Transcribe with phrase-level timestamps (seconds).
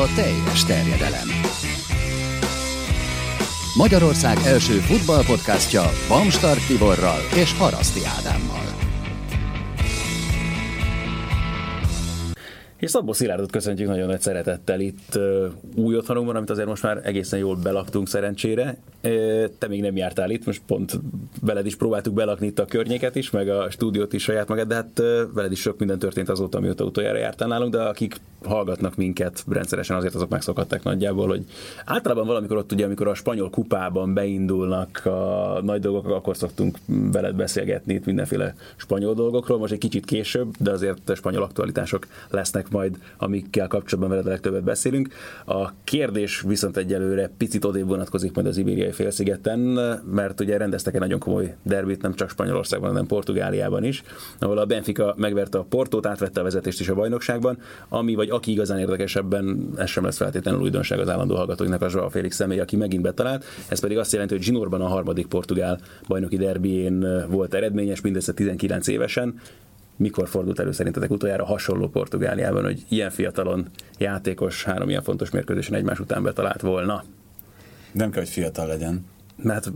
[0.00, 1.28] a teljes terjedelem.
[3.76, 8.64] Magyarország első futballpodcastja Bamstart Tiborral és Haraszti Ádámmal.
[12.78, 15.18] És Szabó Szilárdot köszöntjük nagyon nagy szeretettel itt
[15.74, 18.76] új otthonunkban, amit azért most már egészen jól belaktunk szerencsére.
[19.58, 21.00] Te még nem jártál itt, most pont
[21.42, 24.74] veled is próbáltuk belakni itt a környéket is, meg a stúdiót is saját magad, de
[24.74, 25.02] hát
[25.34, 29.96] veled is sok minden történt azóta, amióta utoljára jártál nálunk, de akik hallgatnak minket rendszeresen,
[29.96, 31.44] azért azok megszokhatták nagyjából, hogy
[31.84, 37.34] általában valamikor ott ugye, amikor a spanyol kupában beindulnak a nagy dolgok, akkor szoktunk veled
[37.34, 42.98] beszélgetni itt mindenféle spanyol dolgokról, most egy kicsit később, de azért spanyol aktualitások lesznek majd,
[43.18, 45.08] amikkel kapcsolatban veled a legtöbbet beszélünk.
[45.46, 49.58] A kérdés viszont egyelőre picit odébb vonatkozik majd az ibériai félszigeten,
[50.10, 54.02] mert ugye rendeztek egy nagyon komoly derbit nem csak Spanyolországban, hanem Portugáliában is,
[54.38, 58.50] ahol a Benfica megverte a Portót, átvette a vezetést is a bajnokságban, ami vagy aki
[58.50, 63.02] igazán érdekesebben, ez sem lesz feltétlenül újdonság az állandó hallgatóinknak a Félix személy, aki megint
[63.02, 63.44] betalált.
[63.68, 68.86] Ez pedig azt jelenti, hogy Zsinórban a harmadik portugál bajnoki derbién volt eredményes, mindössze 19
[68.86, 69.40] évesen,
[69.96, 73.66] mikor fordult elő szerintetek utoljára hasonló Portugáliában, hogy ilyen fiatalon
[73.98, 77.04] játékos három ilyen fontos mérkőzésen egymás után betalált volna?
[77.92, 79.04] Nem kell, hogy fiatal legyen.
[79.36, 79.70] Mert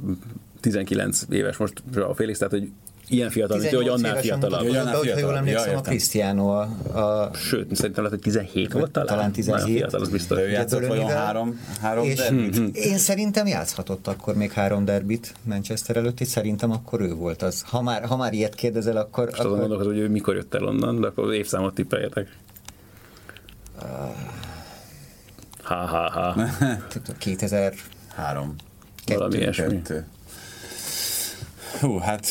[0.60, 2.70] 19 éves most a Félix, tehát hogy
[3.08, 4.64] ilyen fiatal, mint hogy annál fiatalabb.
[4.64, 5.12] Ja, annál fiatal.
[5.12, 6.60] Ha jól emlékszem, ja, a Cristiano a,
[6.98, 7.34] a...
[7.34, 9.08] Sőt, szerintem lehet, hogy 17 volt talán.
[9.08, 9.76] Talán 17.
[9.76, 10.38] Fiatal, az biztos.
[10.38, 12.76] Ő játszott vajon három, három és derbit?
[12.76, 17.62] Én szerintem játszhatott akkor még három derbit Manchester előtt, és szerintem akkor ő volt az.
[17.62, 19.24] Ha már, ha már ilyet kérdezel, akkor...
[19.24, 22.36] Most azon gondolkozom, hogy ő mikor jött el onnan, de akkor évszámot tippeljetek.
[25.62, 26.34] Ha, ha, ha.
[28.14, 28.56] 2003.
[29.06, 29.66] Valami ilyesmi.
[29.66, 30.06] Kettő.
[31.80, 32.26] Hú, hát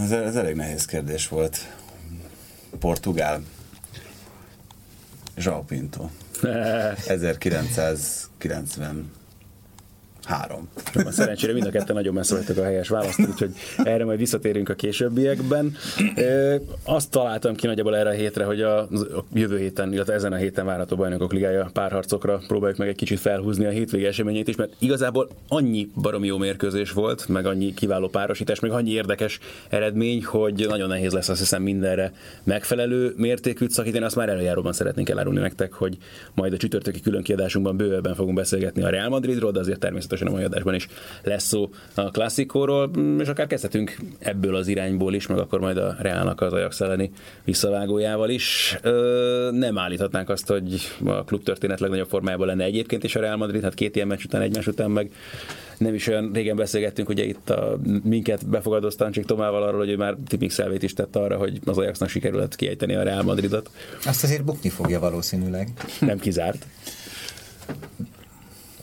[0.00, 1.72] ez, ez elég nehéz kérdés volt.
[2.78, 3.42] Portugál.
[5.36, 6.10] João Pinto.
[10.26, 10.68] 1993.
[11.10, 14.74] Szerencsére mind a ketten nagyon messze vagytok a helyes választ, úgyhogy erre majd visszatérünk a
[14.74, 15.76] későbbiekben.
[16.84, 18.88] Azt találtam ki nagyjából erre a hétre, hogy a
[19.32, 23.64] jövő héten, illetve ezen a héten várható bajnokok ligája párharcokra próbáljuk meg egy kicsit felhúzni
[23.64, 28.60] a hétvége eseményét is, mert igazából annyi baromi jó mérkőzés volt, meg annyi kiváló párosítás,
[28.60, 29.38] meg annyi érdekes
[29.68, 32.12] eredmény, hogy nagyon nehéz lesz azt hiszem mindenre
[32.44, 34.04] megfelelő mértékűt szakítani.
[34.04, 35.96] Azt már előjáróban szeretnénk elárulni nektek, hogy
[36.34, 40.26] majd a csütörtöki külön kiadásunkban bővebben fogunk beszélgetni a Real Madridról, de azért természetesen természetesen
[40.26, 40.88] a mai adásban is
[41.22, 45.96] lesz szó a klasszikóról, és akár kezdhetünk ebből az irányból is, meg akkor majd a
[45.98, 47.10] Reálnak az Ajax elleni
[47.44, 48.78] visszavágójával is.
[49.50, 53.62] Nem állíthatnánk azt, hogy a klub történet legnagyobb formájában lenne egyébként is a Real Madrid,
[53.62, 55.10] hát két ilyen meccs után, egymás után meg
[55.78, 59.96] nem is olyan régen beszélgettünk, ugye itt a minket befogadó Stancsik Tomával arról, hogy ő
[59.96, 63.70] már tipik szelvét is tett arra, hogy az Ajaxnak sikerült kiejteni a Real Madridot.
[64.04, 65.68] Azt azért bukni fogja valószínűleg.
[66.00, 66.66] Nem kizárt.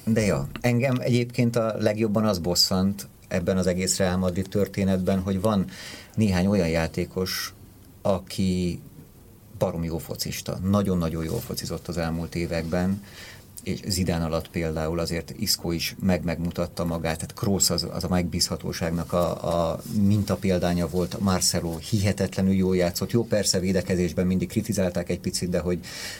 [0.05, 5.41] De ja, engem egyébként a legjobban az bosszant ebben az egész Real Madrid történetben, hogy
[5.41, 5.65] van
[6.15, 7.53] néhány olyan játékos,
[8.01, 8.81] aki
[9.57, 10.59] barom jó focista.
[10.63, 13.03] Nagyon-nagyon jól focizott az elmúlt években
[13.63, 18.07] és Zidán alatt például azért Iszkó is meg megmutatta magát, tehát Kroos az, az a
[18.09, 25.19] megbízhatóságnak a, a mintapéldánya volt, Marcelo hihetetlenül jól játszott, jó persze védekezésben mindig kritizálták egy
[25.19, 25.79] picit, de hogy,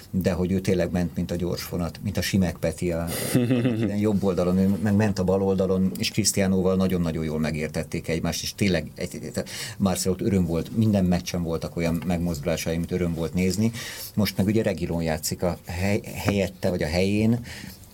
[0.09, 3.07] de hogy ő tényleg ment, mint a gyorsfonat, mint a Simek Peti a,
[3.93, 8.43] a jobb oldalon, ő meg ment a bal oldalon, és Krisztiánóval nagyon-nagyon jól megértették egymást,
[8.43, 9.31] és tényleg egy,
[9.77, 13.71] Marcelot öröm volt, minden meccsen voltak olyan megmozdulásai, amit öröm volt nézni.
[14.15, 17.32] Most meg ugye Regilon játszik a hely, helyette, vagy a helyén,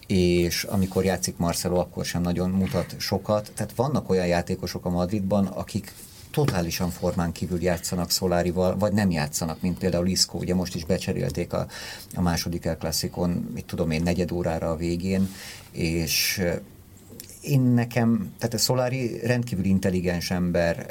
[0.07, 3.51] és amikor játszik Marcelo, akkor sem nagyon mutat sokat.
[3.55, 5.93] Tehát vannak olyan játékosok a Madridban, akik
[6.31, 10.37] totálisan formán kívül játszanak Szolárival, vagy nem játszanak, mint például Isco.
[10.37, 11.67] Ugye most is becserélték a,
[12.15, 15.29] a második El Classicon, mit tudom én, negyed órára a végén,
[15.71, 16.41] és
[17.41, 20.85] én nekem, tehát a Solari rendkívül intelligens ember,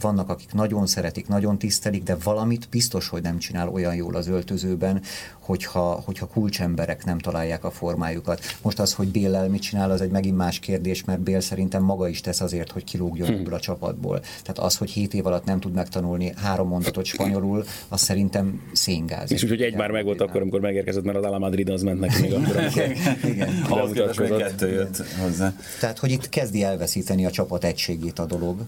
[0.00, 4.26] vannak, akik nagyon szeretik, nagyon tisztelik, de valamit biztos, hogy nem csinál olyan jól az
[4.26, 5.02] öltözőben,
[5.46, 8.40] hogyha, hogyha kulcsemberek nem találják a formájukat.
[8.62, 12.08] Most az, hogy Bélel mit csinál, az egy megint más kérdés, mert Bél szerintem maga
[12.08, 14.20] is tesz azért, hogy kilógjon ebből a csapatból.
[14.20, 19.32] Tehát az, hogy hét év alatt nem tud megtanulni három mondatot spanyolul, az szerintem széngáz.
[19.32, 22.20] És úgyhogy egy már megvolt akkor, amikor megérkezett, mert az Ala Madrid az ment neki
[22.20, 22.82] még akkor, amikor
[23.24, 23.62] igen.
[23.68, 23.92] Ahhoz
[24.38, 25.54] kettő jött hozzá.
[25.80, 28.60] Tehát, hogy itt kezdi elveszíteni a csapat egységét a dolog.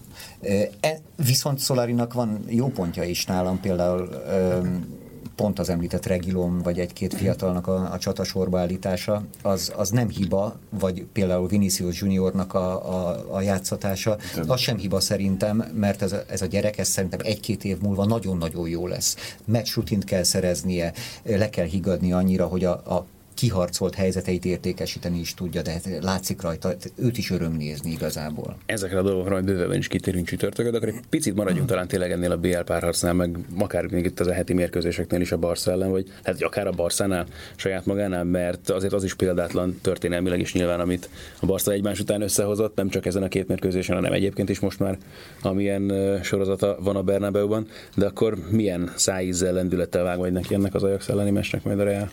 [0.81, 4.09] E, viszont Solarinak van jó pontja is nálam, például
[5.39, 10.55] pont az említett Regilom, vagy egy-két fiatalnak a, a csatasorba állítása, az, az nem hiba,
[10.69, 16.23] vagy például Vinicius Juniornak a, a, a játszatása, az sem hiba szerintem, mert ez a,
[16.27, 19.15] ez a gyerek, ez szerintem egy-két év múlva nagyon-nagyon jó lesz.
[19.45, 20.93] Meccsrutint kell szereznie,
[21.23, 23.05] le kell higgadni annyira, hogy a, a
[23.39, 28.57] kiharcolt helyzeteit értékesíteni is tudja, de hát látszik rajta, őt is öröm nézni igazából.
[28.65, 32.31] Ezekre a dolgokra majd bővebben is kitérünk csütörtökön, akkor egy picit maradjunk talán tényleg ennél
[32.31, 35.89] a BL párharcnál, meg akár még itt az a heti mérkőzéseknél is a Barca ellen,
[35.91, 37.25] vagy hát akár a Barszánál
[37.55, 41.09] saját magánál, mert azért az is példátlan történelmileg is nyilván, amit
[41.39, 44.79] a Barca egymás után összehozott, nem csak ezen a két mérkőzésen, hanem egyébként is most
[44.79, 44.97] már
[45.41, 50.83] amilyen sorozata van a Bernabeu-ban, de akkor milyen szájízzel, lendülettel vág majd neki ennek az
[50.83, 52.09] Ajax elleni mesnek majd a Real?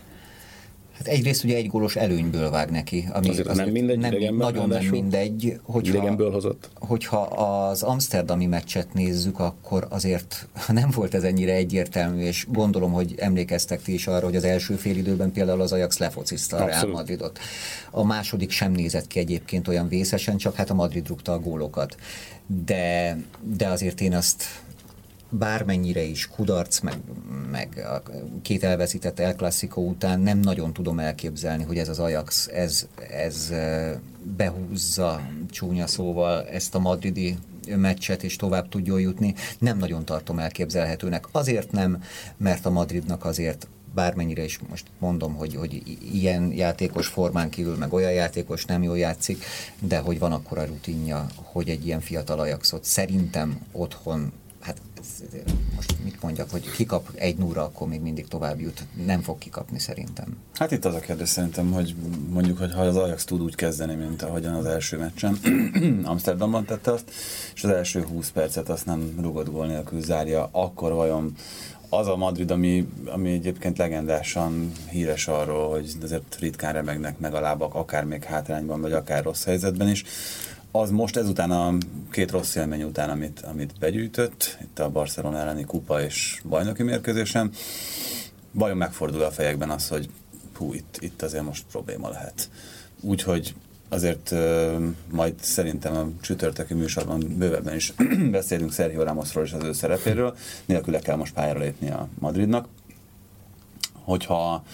[0.97, 3.09] Hát egyrészt ugye egy gólos előnyből vág neki.
[3.13, 5.61] Ami azért, azért nem mindegy, nem, nagyon nem mindegy.
[5.63, 6.71] Hogyha, idegenből hozott.
[6.75, 13.15] Hogyha az amsterdami meccset nézzük, akkor azért nem volt ez ennyire egyértelmű, és gondolom, hogy
[13.19, 16.87] emlékeztek ti is arra, hogy az első fél időben például az Ajax lefociszta a Real
[16.87, 17.39] Madridot.
[17.91, 21.97] A második sem nézett ki egyébként olyan vészesen, csak hát a Madrid rúgta a gólokat.
[22.65, 24.45] De, de azért én azt
[25.29, 26.99] bármennyire is kudarc, meg,
[27.51, 28.03] meg a
[28.43, 33.53] két elveszített El Clasico után nem nagyon tudom elképzelni, hogy ez az Ajax, ez, ez
[34.37, 35.21] behúzza
[35.51, 37.37] csúnya szóval ezt a madridi
[37.77, 39.35] meccset, és tovább tudjon jutni.
[39.59, 41.29] Nem nagyon tartom elképzelhetőnek.
[41.33, 42.03] Azért nem,
[42.37, 45.83] mert a Madridnak azért bármennyire is most mondom, hogy, hogy
[46.13, 49.45] ilyen játékos formán kívül, meg olyan játékos nem jól játszik,
[49.81, 54.33] de hogy van akkor a rutinja, hogy egy ilyen fiatal Ajaxot szerintem otthon
[54.67, 54.81] hát
[55.77, 58.85] most mit mondjak, hogy kikap egy núra, akkor még mindig tovább jut.
[59.07, 60.37] Nem fog kikapni szerintem.
[60.55, 61.95] Hát itt az a kérdés szerintem, hogy
[62.31, 65.39] mondjuk, hogy ha az Ajax tud úgy kezdeni, mint ahogyan az első meccsen
[66.05, 67.11] Amsterdamban tette azt,
[67.55, 71.35] és az első 20 percet azt nem rugott gól nélkül zárja, akkor vajon
[71.89, 77.41] az a Madrid, ami, ami egyébként legendásan híres arról, hogy azért ritkán remegnek meg a
[77.41, 80.05] lábak, akár még hátrányban, vagy akár rossz helyzetben is,
[80.81, 81.75] az most ezután a
[82.11, 87.51] két rossz élmény után, amit, amit begyűjtött, itt a Barcelona elleni kupa és bajnoki mérkőzésen,
[88.51, 90.09] vajon megfordul a fejekben az, hogy
[90.57, 92.51] hú, itt, itt azért most probléma lehet.
[93.01, 93.55] Úgyhogy
[93.89, 94.35] azért
[95.11, 97.93] majd szerintem a csütörtöki műsorban bővebben is
[98.31, 102.69] beszélünk Sergio Ramosról és az ő szerepéről, nélküle kell most pályára lépni a Madridnak.
[103.93, 104.65] Hogyha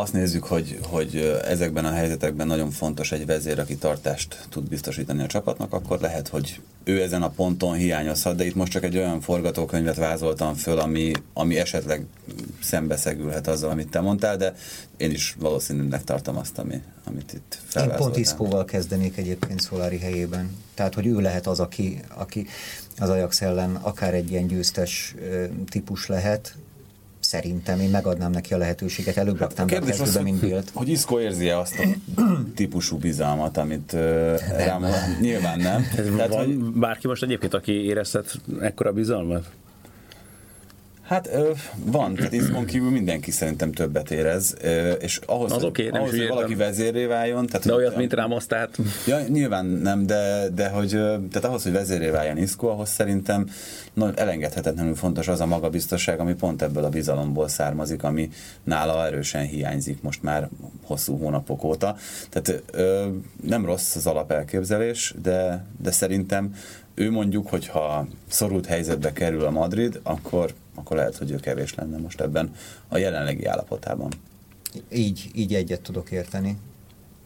[0.00, 5.22] azt nézzük, hogy, hogy ezekben a helyzetekben nagyon fontos egy vezér, aki tartást tud biztosítani
[5.22, 8.96] a csapatnak, akkor lehet, hogy ő ezen a ponton hiányozhat, de itt most csak egy
[8.96, 12.06] olyan forgatókönyvet vázoltam föl, ami, ami esetleg
[12.62, 14.54] szembeszegülhet azzal, amit te mondtál, de
[14.96, 18.06] én is valószínűleg tartom azt, ami, amit itt felvázoltam.
[18.06, 20.56] Én pont Iszkóval kezdenék egyébként Szolári helyében.
[20.74, 22.46] Tehát, hogy ő lehet az, aki, aki
[22.98, 25.14] az Ajax ellen akár egy ilyen győztes
[25.68, 26.54] típus lehet,
[27.30, 29.16] Szerintem én megadnám neki a lehetőséget.
[29.16, 30.70] Előbb hát raktam be a kezdőbe, mint Bilt.
[30.74, 31.82] Hogy Iszko érzi-e azt a
[32.54, 34.00] típusú bizalmat, amit uh,
[34.56, 34.84] rám
[35.20, 35.86] Nyilván nem.
[35.94, 36.56] Tehát, van hogy...
[36.56, 39.50] bárki most egyébként, aki érezhet ekkora bizalmat?
[41.10, 41.50] Hát ö,
[41.84, 46.28] van, tehát izmon kívül mindenki szerintem többet érez, ö, és ahhoz, az okay, ahhoz hogy
[46.28, 47.46] valaki vezéré váljon...
[47.46, 48.78] Tehát, de olyat, mint Ramos, tehát...
[49.06, 53.48] Ja, nyilván nem, de, de hogy, tehát ahhoz, hogy vezéré váljon Isco, ahhoz szerintem
[53.92, 58.30] no, elengedhetetlenül fontos az a magabiztosság, ami pont ebből a bizalomból származik, ami
[58.64, 60.48] nála erősen hiányzik most már
[60.84, 61.96] hosszú hónapok óta.
[62.28, 63.06] Tehát ö,
[63.42, 66.54] nem rossz az alapelképzelés, de, de szerintem
[66.94, 71.98] ő mondjuk, hogyha szorult helyzetbe kerül a Madrid, akkor, akkor lehet, hogy ő kevés lenne
[71.98, 72.54] most ebben
[72.88, 74.12] a jelenlegi állapotában.
[74.92, 76.56] Így, így egyet tudok érteni.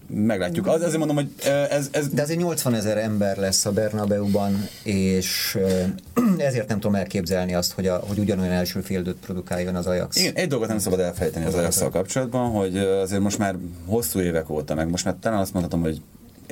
[0.08, 0.66] Meglátjuk.
[0.66, 1.28] Az, azért mondom, hogy
[1.70, 2.08] ez, ez...
[2.08, 5.58] De azért 80 ezer ember lesz a Bernabeu-ban, és
[6.38, 10.16] ezért nem tudom elképzelni azt, hogy, a, hogy ugyanolyan első féldőt produkáljon az Ajax.
[10.16, 14.50] Igen, egy dolgot nem szabad elfelejteni az ajax kapcsolatban, hogy azért most már hosszú évek
[14.50, 16.00] óta, meg most már talán azt mondhatom, hogy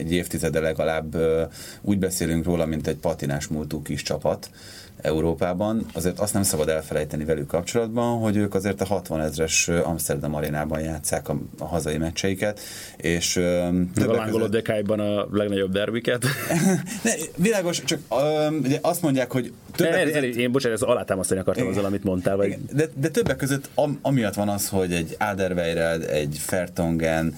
[0.03, 1.17] egy évtizede legalább
[1.81, 4.51] úgy beszélünk róla, mint egy patinás múltú kis csapat
[5.01, 5.87] Európában.
[5.93, 10.81] Azért azt nem szabad elfelejteni velük kapcsolatban, hogy ők azért a 60 ezres Amsterdam arénában
[10.81, 12.61] játszák a, a hazai meccseiket,
[12.97, 16.25] és a lángoló dekájban a legnagyobb derbiket.
[17.05, 18.01] ne, világos, csak
[18.63, 20.35] ugye azt mondják, hogy többek ne, között...
[20.35, 22.37] Én bocsánat, ez alátámasztani akartam azzal, amit mondtál.
[22.37, 22.59] Vagy...
[22.73, 27.35] De, de többek között am, amiatt van az, hogy egy Aderweireld, egy Fertongen,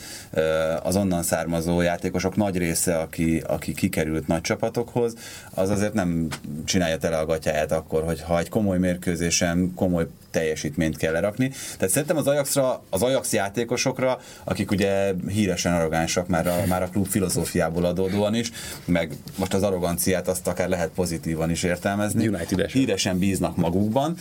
[0.83, 5.15] az onnan származó játékosok nagy része, aki, aki kikerült nagy csapatokhoz,
[5.55, 6.27] az azért nem
[6.65, 11.51] csinálja tele a gatyáját akkor, hogy ha egy komoly mérkőzésen komoly teljesítményt kell lerakni.
[11.77, 16.89] Tehát szerintem az Ajaxra, az Ajax játékosokra, akik ugye híresen arrogánsak már a, már a
[16.89, 18.51] klub filozófiából adódóan is,
[18.85, 22.31] meg most az arroganciát azt akár lehet pozitívan is értelmezni.
[22.73, 24.17] Híresen bíznak magukban,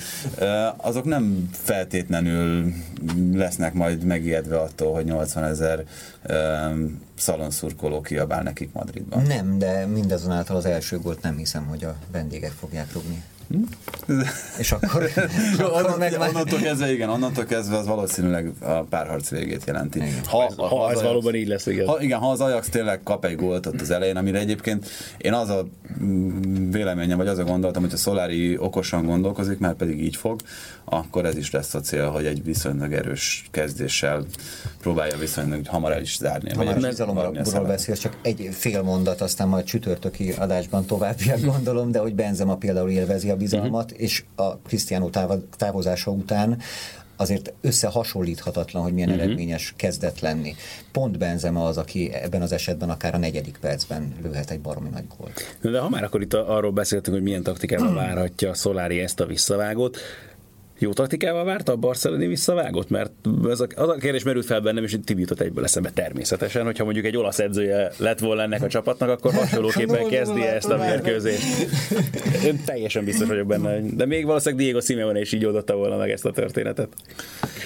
[0.77, 2.73] azok nem feltétlenül
[3.33, 5.83] lesznek majd megijedve attól, hogy 80 ezer
[7.17, 9.21] szalonszurkoló kiabál nekik Madridban.
[9.21, 12.91] Nem, de mindazonáltal az első gólt nem hiszem, hogy a vendégek fogják
[13.47, 14.25] rúgni.
[14.57, 15.09] És akkor,
[15.59, 16.29] akkor meg már...
[16.29, 20.01] onnantól kezdve, igen, onnantól kezdve az valószínűleg a párharc végét jelenti.
[20.25, 21.87] Ha, ha, ha ez valóban így lesz, igen.
[21.87, 25.33] Ha, igen, ha az Ajax tényleg kap egy gólt ott az elején, amire egyébként én
[25.33, 25.65] az a
[26.03, 30.41] mm, véleményem, vagy az a gondolatom, hogy a Solari okosan gondolkozik, mert pedig így fog,
[30.85, 34.25] akkor ez is lesz a cél, hogy egy viszonylag erős kezdéssel
[34.81, 36.53] próbálja viszonylag hamar el is zárni.
[36.53, 41.99] Hamar az izalomról beszélsz, csak egy fél mondat, aztán majd csütörtöki adásban továbbiak gondolom, de
[41.99, 44.01] hogy Benzema például élvezi a bizalmat, uh-huh.
[44.01, 45.09] és a Cristiano
[45.57, 46.59] távozása után
[47.15, 49.23] azért összehasonlíthatatlan, hogy milyen uh-huh.
[49.23, 50.55] eredményes kezdett lenni.
[50.91, 55.05] Pont Benzema az, aki ebben az esetben akár a negyedik percben lőhet egy baromi nagy
[55.17, 55.57] gólt.
[55.61, 59.97] De ha már akkor itt arról beszéltünk, hogy milyen taktikával várhatja Szolári ezt a visszavágót,
[60.79, 62.89] jó taktikával várta a barceloni visszavágott?
[62.89, 63.11] Mert
[63.49, 66.83] ez a, az a kérdés merült fel bennem, és Tibi jutott egyből eszembe természetesen, hogyha
[66.83, 71.43] mondjuk egy olasz edzője lett volna ennek a csapatnak, akkor hasonlóképpen kezdi ezt a mérkőzést.
[72.45, 76.09] Én teljesen biztos vagyok benne, de még valószínűleg Diego Simeone is így oldotta volna meg
[76.09, 76.87] ezt a történetet.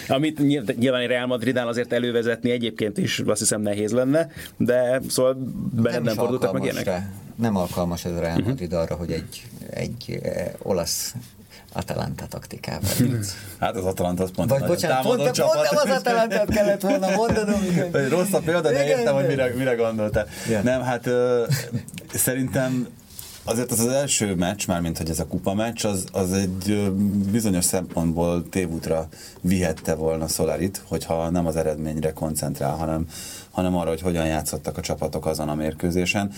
[0.08, 0.40] Amit
[0.78, 5.34] nyilván egy Real Madridnál azért elővezetni egyébként is azt hiszem nehéz lenne, de szóval
[5.76, 7.02] benned nem, nem fordultak meg ilyenek?
[7.36, 8.82] Nem alkalmas ez a Real Madrid uh-huh.
[8.82, 11.14] arra, hogy egy, egy eh, olasz
[11.74, 12.90] Atalanta taktikával.
[13.60, 17.10] Hát az Atalanta az pont Vagy bocsánat, pont, pont, pont nem az Atalantát kellett volna
[17.16, 17.62] mondanom.
[17.92, 20.28] Hogy rossz a példa, de értem, hogy mire, mire gondoltál.
[20.48, 20.64] Yeah.
[20.64, 21.44] Nem, hát ö,
[22.14, 22.88] szerintem
[23.48, 26.92] azért az az első meccs, mármint hogy ez a kupa meccs, az, az egy
[27.32, 29.08] bizonyos szempontból tévútra
[29.42, 33.08] vihette volna Solarit, hogyha nem az eredményre koncentrál, hanem,
[33.52, 36.32] hanem arra, hogy hogyan játszottak a csapatok azon a mérkőzésen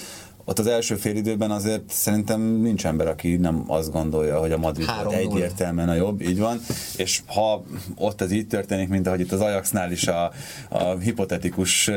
[0.50, 4.58] ott az első fél időben azért szerintem nincs ember, aki nem azt gondolja, hogy a
[4.58, 6.62] Madrid egyértelműen a jobb, így van,
[6.98, 7.64] és ha
[7.96, 10.32] ott ez így történik, mint ahogy itt az Ajaxnál is a,
[10.70, 11.90] a hipotetikus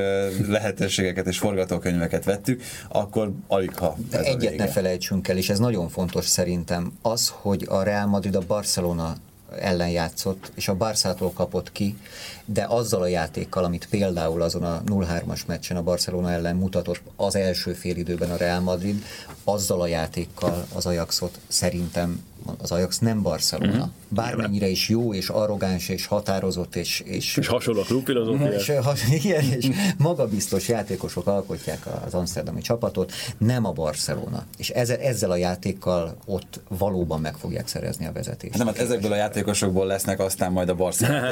[0.47, 5.89] lehetőségeket és forgatókönyveket vettük, akkor alig ha ez Egyet ne felejtsünk el, és ez nagyon
[5.89, 9.15] fontos szerintem, az, hogy a Real Madrid a Barcelona
[9.61, 11.99] ellen játszott, és a Barszától kapott ki,
[12.45, 17.37] de azzal a játékkal, amit például azon a 0-3-as meccsen a Barcelona ellen mutatott az
[17.37, 19.05] első félidőben a Real Madrid,
[19.45, 22.25] azzal a játékkal az Ajaxot szerintem
[22.59, 23.73] az Ajax nem Barcelona.
[23.73, 23.91] Uh-huh.
[24.15, 27.01] Bármennyire is jó, és arrogáns, és határozott, és...
[27.05, 28.51] És, és hasonló a klubfilozófia.
[28.51, 28.73] És,
[29.25, 34.45] igen, és magabiztos játékosok alkotják az amsterdami csapatot, nem a Barcelona.
[34.59, 38.59] És ezzel, ezzel a játékkal ott valóban meg fogják szerezni a vezetést.
[38.59, 41.29] Nem, hát ezekből a játékosokból lesznek aztán majd a Barcelona.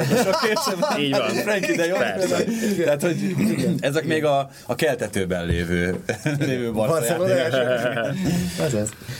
[1.01, 1.29] Így van.
[1.29, 1.97] Frankie de jó.
[2.85, 3.35] Tehát, hogy
[3.81, 6.01] ezek még a, a keltetőben lévő,
[6.39, 7.35] lévő Barcelona.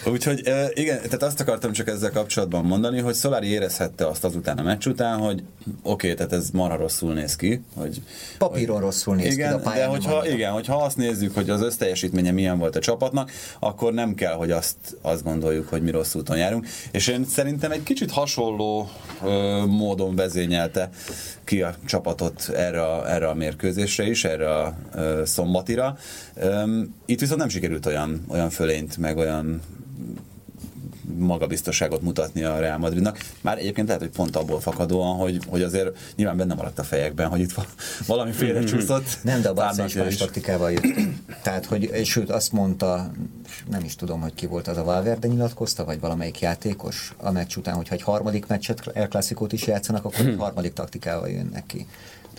[0.07, 0.39] Úgyhogy
[0.75, 4.87] igen, tehát azt akartam csak ezzel kapcsolatban mondani, hogy Solari érezhette azt azután a meccs
[4.87, 5.43] után, hogy
[5.83, 7.63] oké, okay, tehát ez marha rosszul néz ki.
[7.75, 8.03] Hogy,
[8.39, 11.63] Papíron hogy, rosszul néz igen, ki, a de hogyha, igen, hogyha azt nézzük, hogy az
[11.63, 16.15] összteljesítménye milyen volt a csapatnak, akkor nem kell, hogy azt, azt gondoljuk, hogy mi rossz
[16.15, 16.67] úton járunk.
[16.91, 18.91] És én szerintem egy kicsit hasonló
[19.25, 20.89] ö, módon vezényelte
[21.45, 25.97] ki a csapatot erre a, erre a mérkőzésre is, erre a ö, szombatira.
[26.35, 29.61] Ö, itt viszont nem sikerült olyan, olyan fölényt, meg olyan
[31.19, 33.19] magabiztosságot mutatni a Real Madridnak.
[33.41, 37.29] Már egyébként lehet, hogy pont abból fakadóan, hogy, hogy azért nyilván benne maradt a fejekben,
[37.29, 37.55] hogy itt
[38.07, 39.19] valami félrecsúszott.
[39.23, 40.87] Nem, de a Barca is más taktikával jött.
[41.43, 43.11] Tehát, hogy, sőt, azt mondta,
[43.71, 47.57] nem is tudom, hogy ki volt az a Valverde nyilatkozta, vagy valamelyik játékos a meccs
[47.57, 49.09] után, hogyha egy harmadik meccset, El
[49.49, 51.87] is játszanak, akkor egy harmadik taktikával jönnek ki.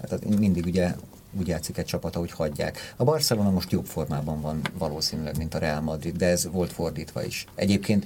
[0.01, 0.93] Tehát mindig ugye
[1.39, 2.93] úgy játszik egy csapata, hogy hagyják.
[2.95, 7.23] A Barcelona most jobb formában van valószínűleg, mint a Real Madrid, de ez volt fordítva
[7.23, 7.45] is.
[7.55, 8.05] Egyébként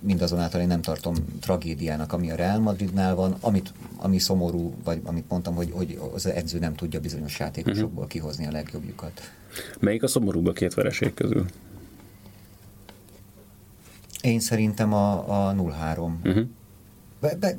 [0.00, 5.28] mindazonáltal én nem tartom tragédiának, ami a Real Madridnál van, amit, ami szomorú, vagy amit
[5.28, 8.08] mondtam, hogy, hogy az edző nem tudja bizonyos játékosokból uh-huh.
[8.08, 9.20] kihozni a legjobbjukat.
[9.80, 11.46] Melyik a szomorúbb a két vereség közül?
[14.20, 16.12] Én szerintem a, a 0-3.
[16.24, 16.46] Uh-huh.
[17.20, 17.56] Be, be,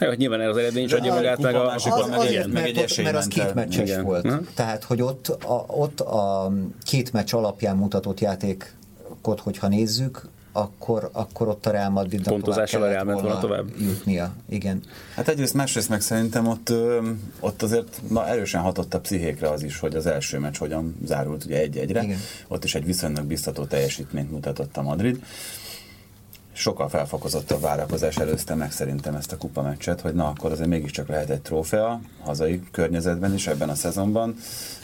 [0.00, 1.72] Ja, hogy nyilván az eredmény is adja magát, meg a...
[1.74, 4.04] Az, az, meg, azért, meg egy mert, mert az két meccses igen.
[4.04, 4.28] volt.
[4.28, 4.40] Ha?
[4.54, 11.48] Tehát, hogy ott a, ott a két meccs alapján mutatott játékot, hogyha nézzük, akkor, akkor
[11.48, 13.66] ott a Real Madrid Pontozással a Real volna tovább.
[13.80, 14.32] jutnia.
[14.48, 14.82] Igen.
[15.14, 16.72] Hát egyrészt, másrészt meg szerintem ott,
[17.40, 21.44] ott azért na, erősen hatott a pszichékre az is, hogy az első meccs hogyan zárult
[21.44, 22.02] ugye egy-egyre.
[22.02, 22.18] Igen.
[22.48, 25.22] Ott is egy viszonylag biztató teljesítményt mutatott a Madrid
[26.52, 31.08] sokkal felfokozottabb várakozás előzte meg szerintem ezt a kupa meccset, hogy na akkor azért mégiscsak
[31.08, 34.36] lehet egy trófea hazai környezetben is ebben a szezonban,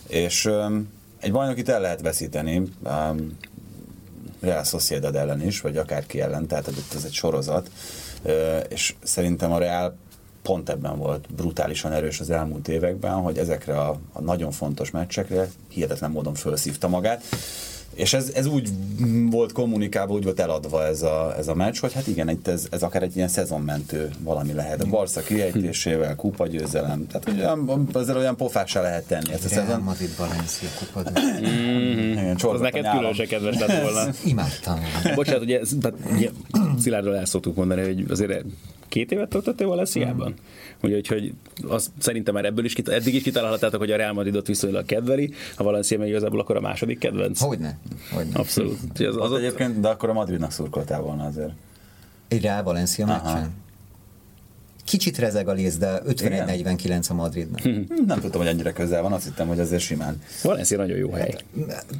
[0.06, 3.36] és um, egy bajnokit el lehet veszíteni, um,
[4.40, 7.70] Real Sociedad ellen is, vagy akárki ellen, tehát ez egy sorozat,
[8.22, 9.96] uh, és szerintem a Real
[10.42, 15.48] pont ebben volt brutálisan erős az elmúlt években, hogy ezekre a, a nagyon fontos meccsekre
[15.68, 17.22] hihetetlen módon felszívta magát,
[17.98, 18.68] és ez, ez úgy
[19.30, 22.66] volt kommunikálva, úgy volt eladva ez a, ez a meccs, hogy hát igen, itt ez,
[22.70, 24.82] ez akár egy ilyen szezonmentő valami lehet.
[24.82, 29.32] A Barca kiejtésével, kupa győzelem, tehát olyan, ezzel olyan pofák se lehet tenni.
[29.32, 29.80] Ez a szezon.
[29.80, 31.10] Madrid Valencia kupa.
[31.40, 34.10] Igen, Az a neked különösen kedves lett volna.
[34.24, 34.78] Imádtam.
[35.14, 36.30] Bocsánat, ugye ez- tehát, ugye,
[36.80, 38.44] Szilárdról el szoktuk mondani, hogy azért
[38.88, 40.34] két évet töltöttél Valenciában?
[40.82, 41.32] Ugye, úgyhogy
[41.68, 45.32] az, szerintem már ebből is, kita- eddig is kitalálhattátok, hogy a Real Madridot viszonylag kedveli,
[45.56, 47.40] a Valencia meg igazából akkor a második kedvenc.
[47.40, 47.78] Hogyne?
[48.12, 48.38] Hogyne.
[48.38, 48.78] Abszolút.
[48.94, 51.52] Az, az Az ott, egyébként, de akkor a Madridnak szurkoltál volna azért.
[52.28, 53.50] Egy Real Valencia meccsen.
[54.88, 57.62] Kicsit rezeg a léz, de 51-49 a Madridnak.
[58.06, 60.22] Nem tudtam, hogy ennyire közel van, azt hittem, hogy azért simán.
[60.42, 61.34] Valencia nagyon jó hely.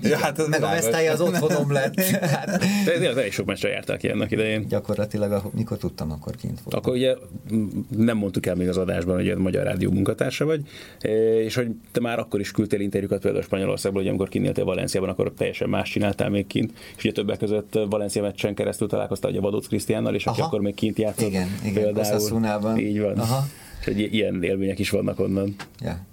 [0.03, 0.67] Ja, hát ez Meg a.
[0.69, 2.01] Vesztály az otthonom lett.
[2.39, 2.47] Hát,
[2.85, 4.67] De tényleg elég sok meccsre jártál ki ennek idején.
[4.69, 6.81] gyakorlatilag, ahol- mikor tudtam, akkor kint voltam.
[6.81, 7.15] Akkor ugye
[7.97, 10.61] nem mondtuk el még az adásban, hogy a Magyar Rádió munkatársa vagy,
[11.01, 11.09] e,
[11.43, 15.33] és hogy te már akkor is küldtél interjúkat például Spanyolországból, hogy amikor kinéltél Valenciában, akkor
[15.37, 19.67] teljesen más csináltál még kint, és ugye többek között Valencia meccsen keresztül találkoztál ugye Vadóc
[19.67, 20.49] Krisztiánnal, és aki Aha.
[20.49, 21.29] akkor még kint játszott.
[21.29, 21.95] Igen, igen,
[22.79, 23.19] Így van.
[23.19, 23.47] Aha.
[23.81, 25.55] És hogy i- ilyen élmények is vannak onnan.
[25.81, 26.07] Ja.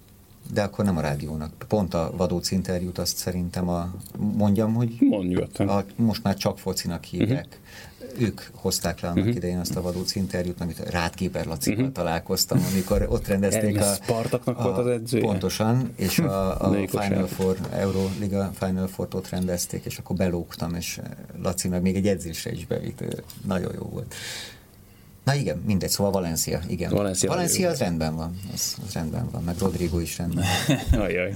[0.54, 1.52] De akkor nem a rádiónak.
[1.68, 4.98] Pont a Vadóc interjút azt szerintem a, mondjam, hogy
[5.58, 7.48] a, most már csak focinak hívják.
[7.48, 8.24] Mhm.
[8.24, 13.28] Ők hozták le annak idején azt a Vadóc interjút, amit Rádképer Lacival találkoztam, amikor ott
[13.28, 13.94] rendezték Ez a...
[13.94, 15.24] Spartaknak a, volt az edzője?
[15.24, 17.28] Pontosan, és a, a Final?
[17.28, 21.00] Four, Euroliga Final Four-t ott rendezték, és akkor belógtam, és
[21.42, 23.04] Laci meg még egy edzésre is bevitt.
[23.46, 24.16] Nagyon jó volt.
[25.26, 26.92] Na igen, mindegy, szóval Valencia, igen.
[26.92, 30.46] Valencia Valencia az rendben van, az, az rendben van, meg Rodrigo is rendben
[30.92, 31.02] van.
[31.06, 31.34] Ajaj.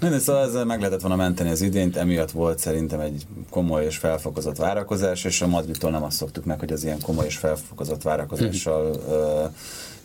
[0.00, 3.96] Nem, szóval ezzel meg lehetett volna menteni az idényt, emiatt volt szerintem egy komoly és
[3.96, 8.02] felfokozott várakozás, és a Madridtól nem azt szoktuk meg, hogy az ilyen komoly és felfokozott
[8.02, 8.96] várakozással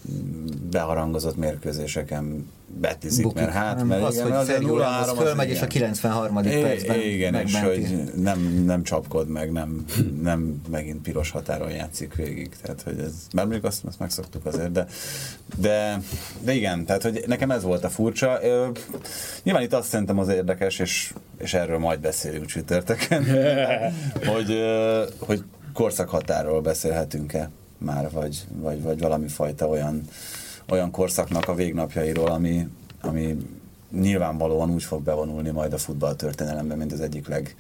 [0.10, 0.12] ö,
[0.72, 3.40] beharangozott mérkőzéseken betizik, Bukik.
[3.40, 5.68] mert hát, mert az, igen, hogy Feri Ramos 0-3 az fölmegy, és a igen.
[5.68, 6.38] 93.
[6.38, 7.84] É, percben Igen, és megmenti.
[7.84, 9.86] hogy nem, nem csapkod meg, nem,
[10.22, 12.56] nem megint piros határon játszik végig.
[12.62, 14.88] Tehát, hogy ez, bár mondjuk azt, azt megszoktuk azért, de,
[15.58, 16.00] de,
[16.40, 18.40] de igen, tehát, hogy nekem ez volt a furcsa.
[18.44, 18.68] Ö,
[19.44, 23.24] Nyilván itt azt szerintem az érdekes, és, és erről majd beszélünk csütörtökön,
[24.34, 30.02] hogy, ö, hogy korszakhatárról beszélhetünk-e már, vagy, vagy, vagy valami fajta olyan,
[30.70, 32.68] olyan korszaknak a végnapjairól, ami,
[33.02, 33.38] ami
[33.92, 37.56] nyilvánvalóan úgy fog bevonulni majd a futballtörténelembe, mint az egyik leg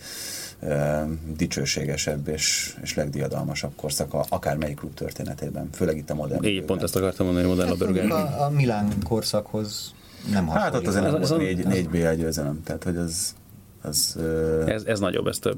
[0.59, 1.01] ö,
[1.37, 6.83] dicsőségesebb és, és legdiadalmasabb korszaka, akár melyik klub történetében, főleg itt a modern Így pont
[6.83, 9.93] ezt akartam mondani, hogy modern Hát a, a Milán korszakhoz
[10.31, 13.35] nem Hát ott azért nem Ez- volt ez- négy, négy BL győzelem, tehát hogy az,
[13.81, 14.17] az
[14.65, 15.57] Ez, ez nagyobb, ez több.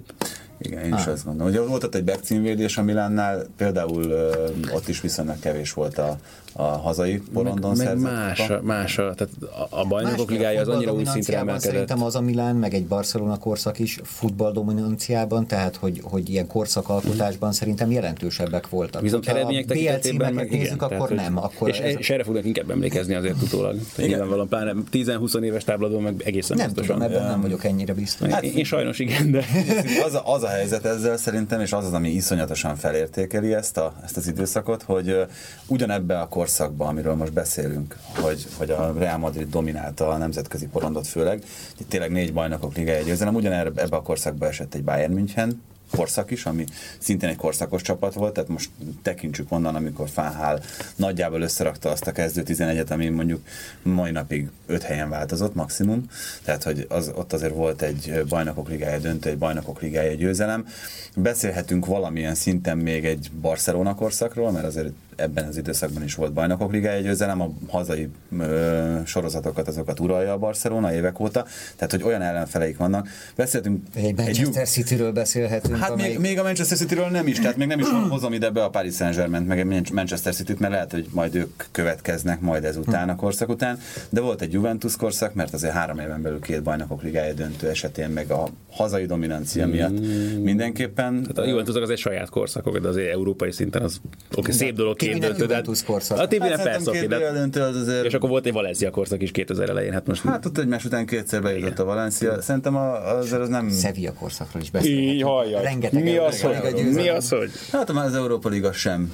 [0.57, 1.51] Igen, én is azt gondolom.
[1.51, 5.97] Ugye volt ott egy back címvédés a Milánnál, például ö, ott is viszonylag kevés volt
[5.97, 6.17] a,
[6.53, 9.33] a hazai porondon meg, meg más, a, más a, tehát
[9.69, 11.71] a, bajnokok ligája az annyira új szintre emelkedett.
[11.71, 16.47] Szerintem az a Milán, meg egy Barcelona korszak is futball dominanciában, tehát hogy, hogy ilyen
[16.47, 19.01] korszakalkotásban szerintem jelentősebbek voltak.
[19.01, 21.37] Viszont Hogyha eredmények a BL tekintetében meg nézzük, igen, akkor tehát, nem.
[21.37, 23.75] Akkor és, ez, és erre fognak inkább emlékezni azért utólag.
[23.97, 26.95] Nyilvánvalóan pláne 10-20 éves tábladon meg egészen nem biztosan.
[26.95, 28.29] tudom, ebben nem vagyok ennyire biztos.
[28.29, 29.43] Hát, én, én sajnos igen, de
[30.05, 33.93] Az a, az a helyzet ezzel szerintem, és az az, ami iszonyatosan felértékeli ezt, a,
[34.03, 35.23] ezt az időszakot, hogy ö,
[35.67, 41.07] ugyanebbe a korszakban, amiről most beszélünk, hogy, hogy a Real Madrid dominálta a nemzetközi porondot
[41.07, 41.43] főleg,
[41.77, 46.31] itt tényleg négy bajnokok ligája győzelem, ugyanebbe ebbe a korszakba esett egy Bayern München, korszak
[46.31, 46.65] is, ami
[46.99, 48.69] szintén egy korszakos csapat volt, tehát most
[49.01, 50.61] tekintsük onnan, amikor Fáhál
[50.95, 53.45] nagyjából összerakta azt a kezdő 11-et, ami mondjuk
[53.81, 56.05] mai napig öt helyen változott maximum,
[56.43, 60.67] tehát hogy az, ott azért volt egy bajnokok ligája döntő, egy bajnokok ligája győzelem.
[61.15, 66.71] Beszélhetünk valamilyen szinten még egy Barcelona korszakról, mert azért ebben az időszakban is volt bajnokok
[66.71, 72.21] ligája győzelem, a hazai ö, sorozatokat azokat uralja a Barcelona évek óta, tehát hogy olyan
[72.21, 73.07] ellenfeleik vannak.
[73.35, 76.19] Beszéltünk Egy Manchester City-ről beszélhetünk, Hát amelyik...
[76.19, 78.69] még, még a Manchester City-ről nem is, tehát még nem is hozom ide be a
[78.69, 83.15] Paris Saint-Germain, meg egy Manchester City-t, mert lehet, hogy majd ők következnek majd ezután a
[83.15, 87.33] korszak után, de volt egy Juventus korszak, mert azért három éven belül két bajnokok ligája
[87.33, 89.99] döntő esetén, meg a hazai dominancia miatt
[90.41, 91.23] mindenképpen.
[91.27, 94.01] hát a Juventusnak az egy saját korszakok, de azért európai szinten az
[94.35, 96.19] oké, szép dolog két döntő, de hát- Juventus korszak.
[96.19, 98.05] A Tibinek Hát persze, két de döntő az azért...
[98.05, 101.05] és akkor volt egy Valencia korszak is 2000 elején, hát most Hát ott egymás után
[101.05, 102.41] kétszer bejutott a Valencia.
[102.41, 103.69] Szerintem a, azért az nem...
[103.69, 105.61] Sevilla korszakról is beszélhetünk.
[105.61, 106.89] Rengeteg Mi az, hogy?
[106.93, 107.51] Mi az, hogy?
[107.71, 109.11] Hát már az Európa Liga sem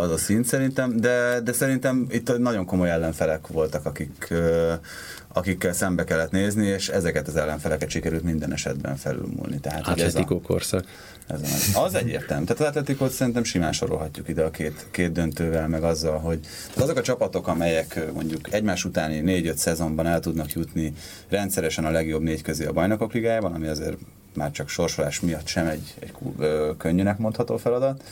[0.00, 4.34] az a szint szerintem, de, de szerintem itt nagyon komoly ellenfelek voltak, akik,
[5.32, 9.60] akikkel szembe kellett nézni, és ezeket az ellenfeleket sikerült minden esetben felülmúlni.
[9.60, 10.84] Tehát, hogy ez a, Atletico korszak.
[11.26, 11.40] ez
[11.74, 12.44] a, az egyértelmű.
[12.44, 16.82] Tehát az Atletikot szerintem simán sorolhatjuk ide a két, két döntővel, meg azzal, hogy tehát
[16.82, 20.92] azok a csapatok, amelyek mondjuk egymás utáni négy-öt szezonban el tudnak jutni
[21.28, 23.96] rendszeresen a legjobb négy közé a bajnokok ligájában, ami azért
[24.34, 26.12] már csak sorsolás miatt sem egy, egy
[26.76, 28.02] könnyűnek mondható feladat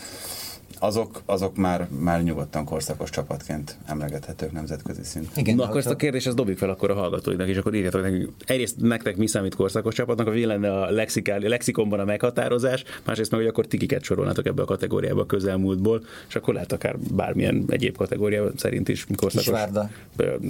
[0.78, 5.32] azok, azok már, már nyugodtan korszakos csapatként emlegethetők nemzetközi szinten.
[5.36, 8.02] Igen, Na, akkor ezt a kérdést ezt dobjuk fel akkor a hallgatóinak, és akkor írjátok
[8.02, 8.28] nekünk.
[8.46, 13.40] Egyrészt nektek mi számít korszakos csapatnak, a lenne a lexikál, lexikonban a meghatározás, másrészt meg,
[13.40, 17.96] hogy akkor tikiket sorolnátok ebbe a kategóriába a közelmúltból, és akkor lehet akár bármilyen egyéb
[17.96, 19.44] kategória szerint is korszakos.
[19.44, 19.90] Kisvárda.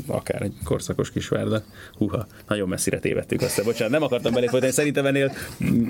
[0.07, 1.63] Akár egy korszakos kisvárda.
[1.95, 3.65] Huha, nagyon messzire tévedtük azt.
[3.65, 5.33] Bocsánat, nem akartam belé folytani, szerintem ennél,
[5.65, 5.89] mm,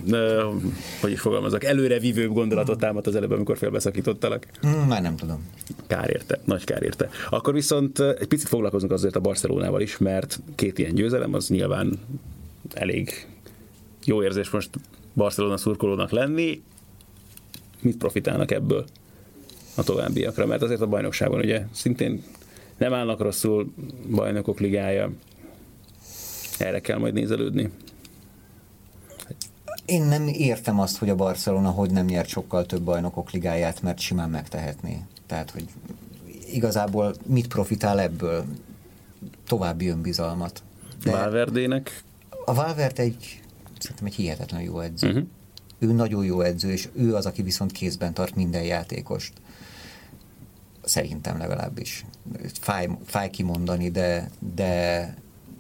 [1.00, 4.46] hogy is fogalmazok, előre vívőbb gondolatot támadt az előbb, amikor félbeszakította játszanak?
[4.60, 5.48] Hmm, már nem tudom.
[5.86, 7.08] Kár érte, nagy kár érte.
[7.30, 11.98] Akkor viszont egy picit foglalkozunk azért a Barcelonával is, mert két ilyen győzelem az nyilván
[12.74, 13.26] elég
[14.04, 14.70] jó érzés most
[15.14, 16.62] Barcelona szurkolónak lenni.
[17.80, 18.84] Mit profitálnak ebből
[19.74, 20.46] a továbbiakra?
[20.46, 22.22] Mert azért a bajnokságon ugye szintén
[22.78, 23.72] nem állnak rosszul,
[24.10, 25.10] bajnokok ligája,
[26.58, 27.70] erre kell majd nézelődni.
[29.90, 33.98] Én nem értem azt, hogy a Barcelona hogy nem nyert sokkal több bajnokok ligáját, mert
[33.98, 35.02] simán megtehetné.
[35.26, 35.68] Tehát, hogy
[36.52, 38.44] igazából mit profitál ebből?
[39.46, 40.62] További önbizalmat.
[41.02, 42.02] De Valverdének?
[42.44, 43.42] A Valverde egy,
[43.78, 45.08] szerintem egy hihetetlen jó edző.
[45.08, 45.26] Uh-huh.
[45.78, 49.32] Ő nagyon jó edző, és ő az, aki viszont kézben tart minden játékost.
[50.84, 52.04] Szerintem legalábbis.
[52.60, 55.14] Fáj, fáj kimondani, de, de,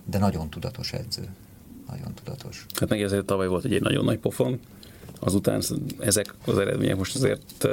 [0.04, 1.28] de nagyon tudatos edző
[1.90, 2.66] nagyon tudatos.
[2.74, 4.60] Hát meg ezért tavaly volt egy nagyon nagy pofon,
[5.20, 5.62] azután
[5.98, 7.68] ezek az eredmények most azért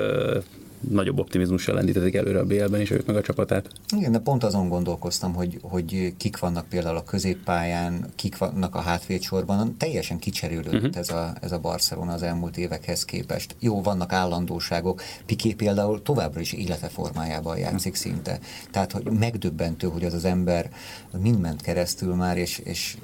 [0.80, 3.70] nagyobb optimizmussal lendítetik előre a BL-ben is őt meg a csapatát.
[3.96, 8.80] Igen, de pont azon gondolkoztam, hogy, hogy kik vannak például a középpályán, kik vannak a
[8.80, 10.98] hátvédsorban, teljesen kicserélődött uh-huh.
[10.98, 13.56] ez, a, ez a Barcelona az elmúlt évekhez képest.
[13.60, 18.12] Jó, vannak állandóságok, Piqué például továbbra is élete formájában játszik uh-huh.
[18.12, 18.40] szinte.
[18.72, 20.72] Tehát, hogy megdöbbentő, hogy az az ember
[21.20, 22.98] mind ment keresztül már, és, és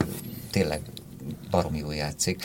[0.52, 0.82] tényleg
[1.49, 2.43] baromi jól játszik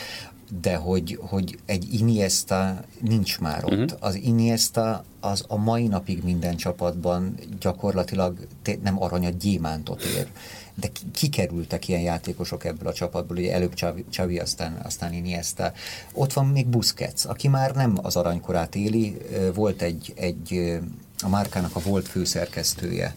[0.60, 3.72] de hogy, hogy egy Iniesta nincs már ott.
[3.72, 3.98] Uh-huh.
[4.00, 8.46] Az Iniesta az a mai napig minden csapatban gyakorlatilag
[8.82, 10.26] nem aranyat, gyémántot ér.
[10.74, 13.74] De kikerültek ilyen játékosok ebből a csapatból, ugye előbb
[14.10, 15.72] Csavi, aztán, aztán Iniesta.
[16.12, 19.16] Ott van még Busquets, aki már nem az aranykorát éli,
[19.54, 20.78] volt egy, egy
[21.20, 23.14] a márkának a volt főszerkesztője,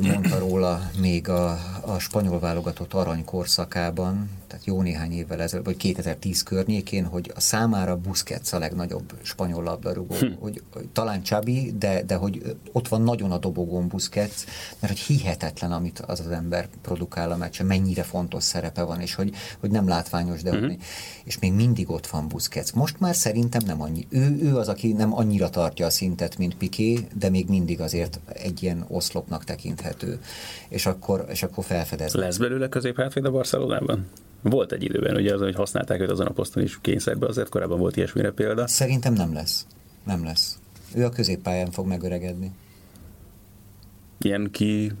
[0.00, 5.76] mondta róla még a, a spanyol válogatott arany korszakában, tehát jó néhány évvel ezelőtt, vagy
[5.76, 10.26] 2010 környékén, hogy a számára Busquets a legnagyobb spanyol labdarúgó, hm.
[10.40, 14.44] hogy, hogy talán Csabi, de, de hogy ott van nagyon a dobogón Busquets,
[14.80, 19.14] mert hogy hihetetlen, amit az az ember produkál a meccsen, mennyire fontos szerepe van, és
[19.14, 20.70] hogy, hogy nem látványos, de hm.
[21.24, 22.72] és még mindig ott van Busquets.
[22.72, 24.06] Most már szerintem nem annyi.
[24.08, 28.20] Ő, ő az, aki nem annyira tartja a szintet, mint Piqué, de még mindig azért
[28.32, 30.20] egy ilyen oszlopnak tekinthető.
[30.68, 32.14] És akkor, és akkor felfedez.
[32.14, 34.06] Lesz belőle középhátvéd a Barcelonában?
[34.50, 37.78] Volt egy időben, ugye az, hogy használták őt azon a poszton is kényszerbe, azért korábban
[37.78, 38.66] volt ilyesmire példa.
[38.66, 39.66] Szerintem nem lesz.
[40.04, 40.58] Nem lesz.
[40.94, 42.50] Ő a középpályán fog megöregedni.
[44.18, 44.92] Ilyen ki,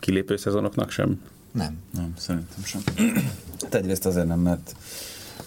[0.00, 1.22] kilépő szezonoknak sem?
[1.52, 1.78] Nem.
[1.94, 2.80] Nem, szerintem sem.
[3.60, 4.74] Hát egyrészt azért nem, mert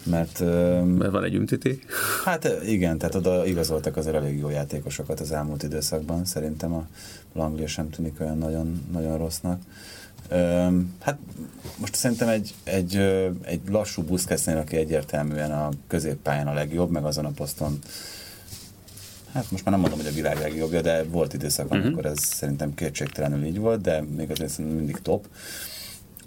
[0.04, 0.40] mert,
[0.98, 1.80] mert van egy ümtiti?
[2.26, 6.26] Hát igen, tehát oda igazoltak azért elég jó játékosokat az elmúlt időszakban.
[6.26, 6.88] Szerintem a
[7.34, 9.62] Langlia sem tűnik olyan nagyon, nagyon rossznak.
[11.00, 11.18] Hát
[11.78, 12.96] most szerintem egy, egy,
[13.42, 17.80] egy lassú buszkesznél, aki egyértelműen a középpályán a legjobb, meg azon a poszton
[19.34, 21.86] hát most már nem mondom, hogy a világ legjobbja, de volt időszak, uh-huh.
[21.86, 25.26] amikor ez szerintem kétségtelenül így volt, de még azért szerintem mindig top.
[25.26, 25.32] Um,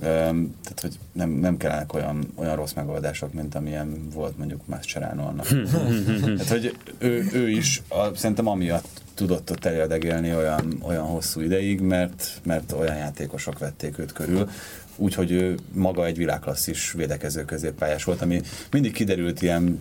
[0.04, 5.46] tehát, hogy nem, nem kellenek olyan, olyan rossz megoldások, mint amilyen volt mondjuk Mascherano annak.
[6.36, 11.80] tehát, hogy ő, ő is a, szerintem amiatt tudott ott eljadegélni olyan, olyan hosszú ideig,
[11.80, 14.50] mert, mert olyan játékosok vették őt körül,
[14.96, 19.78] úgyhogy ő maga egy világklasszis védekező középpályás volt, ami mindig kiderült ilyen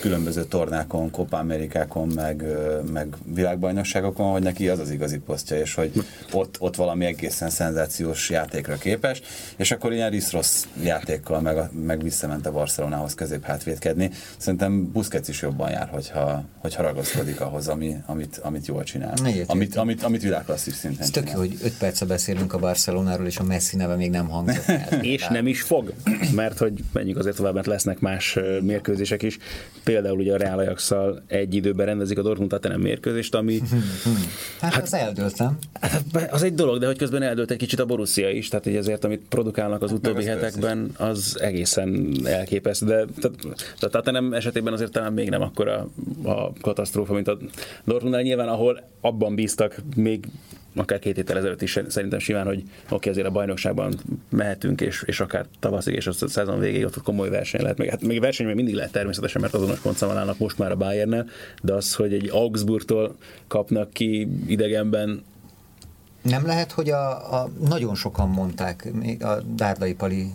[0.00, 2.44] különböző tornákon, Copa Amerikákon, meg,
[2.92, 5.92] meg világbajnokságokon, hogy neki az az igazi posztja, és hogy
[6.32, 9.22] ott, ott valami egészen szenzációs játékra képes,
[9.56, 14.10] és akkor ilyen rossz játékkal meg, meg visszament a Barcelonához középhátvédkedni.
[14.36, 19.14] Szerintem Busquets is jobban jár, hogyha, hogyha ragaszkodik ahhoz, ami, amit, amit jól csinál.
[19.46, 23.38] amit, amit, amit világklasszis szinten Ez tök jó, hogy 5 perce beszélünk a Barcelonáról, és
[23.38, 24.47] a Messi neve még nem hang
[25.00, 25.92] és nem is fog,
[26.34, 29.38] mert hogy menjünk azért tovább, mert lesznek más mérkőzések is.
[29.84, 30.92] Például ugye a Real ajax
[31.26, 33.60] egy időben rendezik a Dortmund Tottenham mérkőzést, ami...
[34.60, 35.58] hát, hát az eldőltem.
[35.80, 38.76] Hát, az egy dolog, de hogy közben eldőlt egy kicsit a Borussia is, tehát hogy
[38.76, 43.26] ezért, amit produkálnak az utóbbi hát, hetekben, az egészen elképesztő, de
[43.80, 45.88] a Tottenham esetében azért talán még nem akkora
[46.22, 47.38] a katasztrófa, mint a
[47.84, 50.26] Dortmundnál nyilván, ahol abban bíztak még
[50.78, 53.94] akár két héttel ezelőtt is szerintem simán, hogy oké, okay, azért a bajnokságban
[54.28, 57.78] mehetünk, és, és akár tavaszig, és a szezon végéig ott komoly verseny lehet.
[57.78, 60.76] Még, hát még verseny még mindig lehet természetesen, mert azonos pontszámmal állnak most már a
[60.76, 61.26] Bayernnel,
[61.62, 65.22] de az, hogy egy Augsburgtól kapnak ki idegenben
[66.22, 68.88] nem lehet, hogy a, a nagyon sokan mondták,
[69.20, 70.30] a Dárdai Pali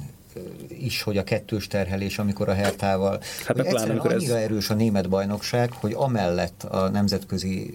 [0.68, 3.20] is, hogy a kettős terhelés, amikor a Hertával.
[3.46, 4.44] Hát hogy egyszerűen amikor annyira ez...
[4.44, 7.74] erős a német bajnokság, hogy amellett a nemzetközi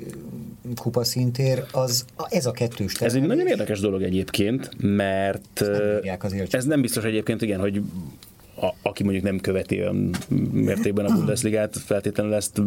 [0.77, 3.14] kupaszintér, az ez a kettős terhelés.
[3.14, 7.83] Ez egy nagyon érdekes dolog egyébként, mert nem ez nem biztos egyébként, igen, hogy
[8.61, 10.11] a, aki mondjuk nem követi olyan
[10.53, 12.62] mértékben a Bundesligát, feltétlenül ezt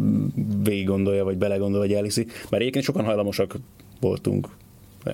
[0.62, 2.24] végig gondolja, vagy belegondol, vagy elhiszi.
[2.24, 3.56] Mert egyébként sokan hajlamosak
[4.00, 4.48] voltunk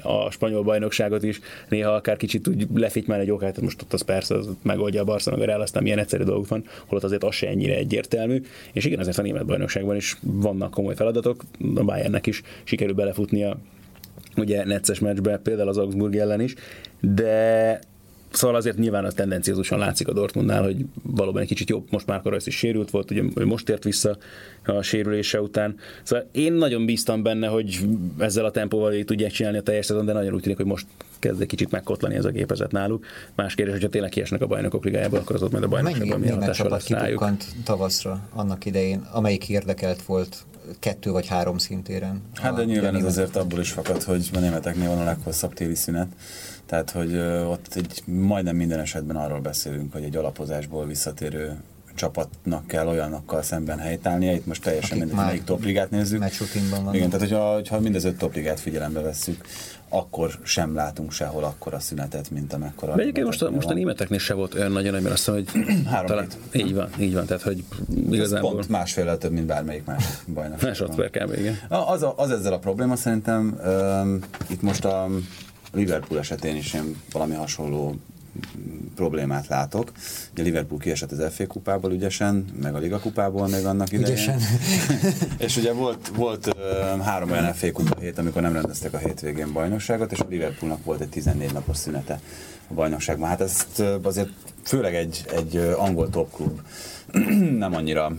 [0.03, 4.35] a spanyol bajnokságot is, néha akár kicsit úgy lefitymál egy okát, most ott az persze
[4.35, 7.35] az megoldja a Barca, meg a Real, aztán milyen egyszerű dolgok van, holott azért az
[7.35, 12.27] se ennyire egyértelmű, és igen, azért a német bajnokságban is vannak komoly feladatok, a Bayernnek
[12.27, 13.59] is sikerül belefutnia
[14.37, 16.55] ugye necces meccsbe, például az Augsburg ellen is,
[17.01, 17.81] de
[18.33, 22.23] Szóval azért nyilván a tendenciózusan látszik a Dortmundnál, hogy valóban egy kicsit jobb, most már
[22.23, 24.17] Karajsz is sérült volt, ugye ő most tért vissza
[24.65, 25.75] a sérülése után.
[26.03, 27.87] Szóval én nagyon bíztam benne, hogy
[28.19, 30.87] ezzel a tempóval így tudják csinálni a teljes szezon, de nagyon úgy tűnik, hogy most
[31.19, 33.05] kezd egy kicsit megkotlani ez a gépezet náluk.
[33.35, 36.39] Más kérdés, hogyha tényleg kiesnek a bajnokok ligájából, akkor az ott majd a bajnokságban milyen
[36.39, 37.31] hatással lesz rájuk.
[37.65, 40.37] tavaszra annak idején, amelyik érdekelt volt
[40.79, 42.23] kettő vagy három szintéren.
[42.35, 45.75] Hát de nyilván ez azért abból is fakad, hogy a németeknél van a leghosszabb téli
[45.75, 46.09] szünet.
[46.69, 51.57] Tehát, hogy ott egy, majdnem minden esetben arról beszélünk, hogy egy alapozásból visszatérő
[51.95, 54.33] csapatnak kell olyanokkal szemben helytállnia.
[54.33, 56.25] Itt most teljesen mindegy, melyik topligát nézzük.
[56.71, 56.95] van.
[56.95, 59.45] Igen, tehát hogyha, hogyha mindez öt topligát figyelembe vesszük,
[59.89, 62.95] akkor sem látunk sehol akkora szünetet, mint amekkora.
[62.95, 65.75] De egyébként most a, most a németeknél se volt olyan nagyon, mert azt mondom, hogy
[65.93, 67.65] Három talán, így van, így van, tehát hogy
[68.11, 68.51] igazából...
[68.51, 70.05] Ez pont másfél több, mint bármelyik más
[70.35, 70.63] bajnok.
[70.63, 71.39] Másodszor kb.
[71.39, 71.59] igen.
[71.69, 75.09] Az, a, az ezzel a probléma szerintem, um, itt most a
[75.73, 77.97] Liverpool esetén is én valami hasonló
[78.95, 79.93] problémát látok.
[80.33, 84.13] Ugye Liverpool kiesett az FA kupából ügyesen, meg a Liga kupából még annak idején.
[84.13, 84.41] Ügyesen.
[85.47, 89.53] és ugye volt, volt uh, három olyan FA kupa hét, amikor nem rendeztek a hétvégén
[89.53, 92.21] bajnokságot, és a Liverpoolnak volt egy 14 napos szünete
[92.69, 93.29] a bajnokságban.
[93.29, 94.31] Hát ezt azért
[94.63, 96.61] főleg egy, egy angol top klub
[97.65, 98.13] nem annyira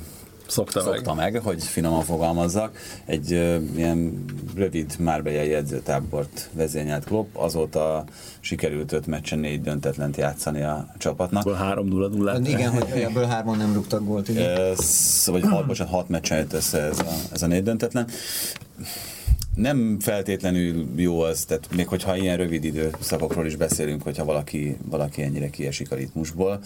[0.50, 1.32] szokta, szokta meg.
[1.34, 2.78] meg, hogy finoman fogalmazzak.
[3.06, 8.04] Egy uh, ilyen rövid márbejai edzőtábort vezényelt Klopp, azóta
[8.40, 11.46] sikerült öt meccsen négy döntetlent játszani a csapatnak.
[11.46, 14.30] Ebből három 0 0 hát Igen, hogy ebből hárman nem rúgtak volt.
[14.30, 18.08] Ez, vagy hat, bocsánat, hat meccsen jött össze ez a, ez a négy döntetlen
[19.60, 25.22] nem feltétlenül jó az, tehát még hogyha ilyen rövid időszakokról is beszélünk, hogyha valaki, valaki
[25.22, 26.60] ennyire kiesik a ritmusból.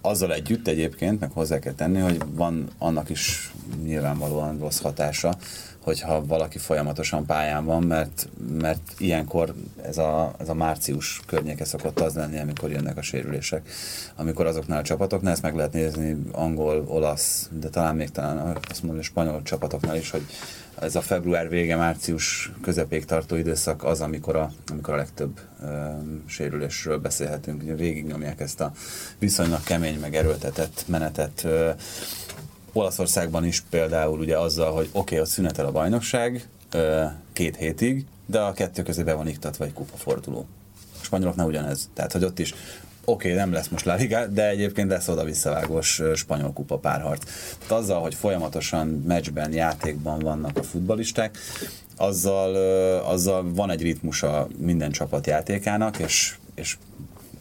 [0.00, 5.36] Azzal együtt egyébként, meg hozzá kell tenni, hogy van annak is nyilvánvalóan rossz hatása,
[5.84, 12.00] hogyha valaki folyamatosan pályán van, mert, mert ilyenkor ez a, ez a március környéke szokott
[12.00, 13.68] az lenni, amikor jönnek a sérülések.
[14.16, 18.82] Amikor azoknál a csapatoknál, ezt meg lehet nézni angol, olasz, de talán még talán azt
[18.82, 20.26] mondom, spanyol csapatoknál is, hogy
[20.80, 25.88] ez a február vége, március közepéig tartó időszak az, amikor a, amikor a legtöbb ö,
[26.26, 27.62] sérülésről beszélhetünk.
[27.62, 28.72] Ugye végignyomják ezt a
[29.18, 31.44] viszonylag kemény, meg erőltetett menetet.
[31.44, 31.70] Ö,
[32.72, 38.06] Olaszországban is például ugye azzal, hogy oké, okay, ott szünetel a bajnokság ö, két hétig,
[38.26, 40.46] de a kettő közé be van iktatva egy kupaforduló.
[41.00, 41.88] A spanyoloknál ugyanez.
[41.94, 42.54] Tehát, hogy ott is
[43.04, 47.24] oké, okay, nem lesz most La Liga, de egyébként lesz oda visszavágós spanyol kupa párharc.
[47.58, 51.38] Tehát azzal, hogy folyamatosan meccsben, játékban vannak a futbalisták,
[51.96, 52.54] azzal,
[53.04, 56.76] azzal van egy ritmusa minden csapat játékának, és, és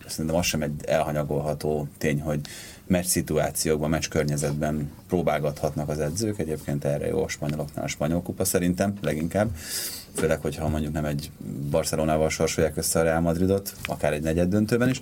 [0.07, 2.39] szerintem az sem egy elhanyagolható tény, hogy
[2.87, 8.45] meccs szituációkban, meccs környezetben próbálgathatnak az edzők, egyébként erre jó a spanyoloknál a spanyol kupa
[8.45, 9.49] szerintem leginkább
[10.15, 11.31] főleg, hogyha mondjuk nem egy
[11.69, 14.99] Barcelonával sorsolják össze a Real Madridot, akár egy negyed döntőben is.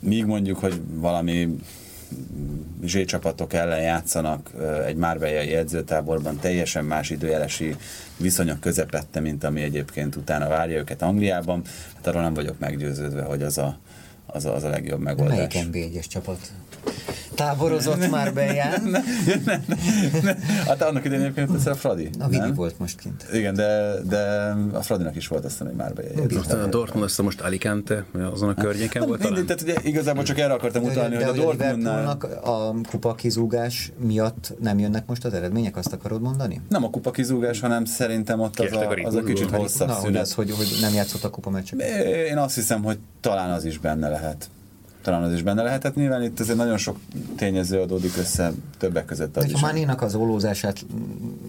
[0.00, 1.58] Míg mondjuk, hogy valami
[2.84, 4.50] zsécsapatok ellen játszanak
[4.86, 7.76] egy márbejai edzőtáborban teljesen más időjelesi
[8.16, 11.62] viszonyok közepette, mint ami egyébként utána várja őket Angliában,
[11.94, 13.78] hát arról nem vagyok meggyőződve, hogy az a,
[14.26, 15.54] az a, az a legjobb megoldás.
[15.54, 16.38] Melyik nb csapat?
[17.40, 18.96] Táborozott már beján.
[20.66, 22.10] hát annak idején egyébként ez a Fradi.
[22.18, 23.26] A Vidi volt most kint.
[23.32, 26.30] Igen, de, de a Fradinak is volt azt hogy már beján.
[26.34, 29.46] Most a Dortmund azt most Alicante, azon a környéken volt talán?
[29.46, 32.18] Tehát ugye igazából csak erre akartam utalni, hogy a Dortmundnál...
[32.44, 36.60] a kupa kizúgás miatt nem jönnek most az eredmények, azt akarod mondani?
[36.68, 40.32] Nem a kupa kizúgás, hanem szerintem ott az a, az a kicsit hosszabb szünet.
[40.32, 42.04] Hogy, hogy, hogy nem játszott a kupa meccseket.
[42.04, 44.50] Én azt hiszem, hogy talán az is benne lehet
[45.02, 45.94] talán az is benne lehetett.
[45.94, 46.98] Nyilván itt azért nagyon sok
[47.36, 49.60] tényező adódik össze, többek között az De is.
[49.60, 50.74] ha Manénak az ólózására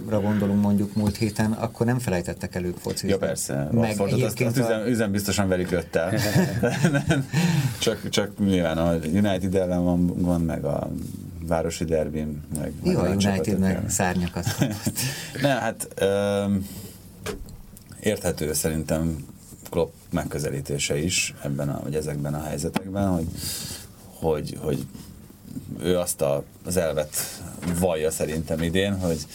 [0.09, 3.09] gondolunk mondjuk múlt héten, akkor nem felejtettek elő focizni.
[3.09, 6.13] Ja persze, Meg Watfordot azt, egyébként azt a- üzem, üzem biztosan velük jött el.
[7.79, 10.89] csak, csak nyilván a United ellen van, van meg a
[11.47, 13.89] városi derbim, meg, Jó, a olyan United csapatok meg ellen.
[13.89, 14.45] szárnyakat.
[15.41, 16.67] Nem, hát öm,
[17.99, 19.25] érthető szerintem
[19.69, 23.27] Klopp megközelítése is ebben a, vagy ezekben a helyzetekben, hogy,
[24.19, 24.85] hogy, hogy
[25.83, 27.15] ő azt a, az elvet
[27.79, 29.25] vallja szerintem idén, hogy,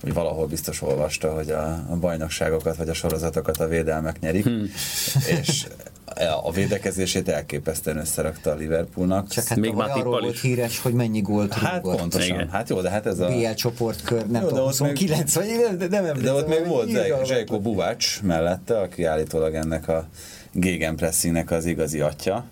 [0.00, 4.70] hogy valahol biztos olvasta, hogy a, a bajnokságokat vagy a sorozatokat a védelmek nyerik, hmm.
[5.40, 5.66] és
[6.42, 9.28] a védekezését elképesztően összerakta a Liverpoolnak.
[9.28, 10.40] Csak hát Még Matippal arról volt is.
[10.40, 11.96] híres, hogy mennyi gólt hát rúgott.
[11.98, 12.34] pontosan.
[12.36, 12.48] Igen.
[12.50, 13.26] Hát jó, de hát ez a...
[13.26, 15.46] BL csoportkör, nem Jó, de tudom, ott még- 29 vagy
[15.78, 16.22] nem, nem emlékszem.
[16.34, 16.90] De ott még volt
[17.26, 20.08] Zsejko Buvács mellette, aki állítólag ennek a
[20.52, 22.44] gegenpressingnek az igazi atya,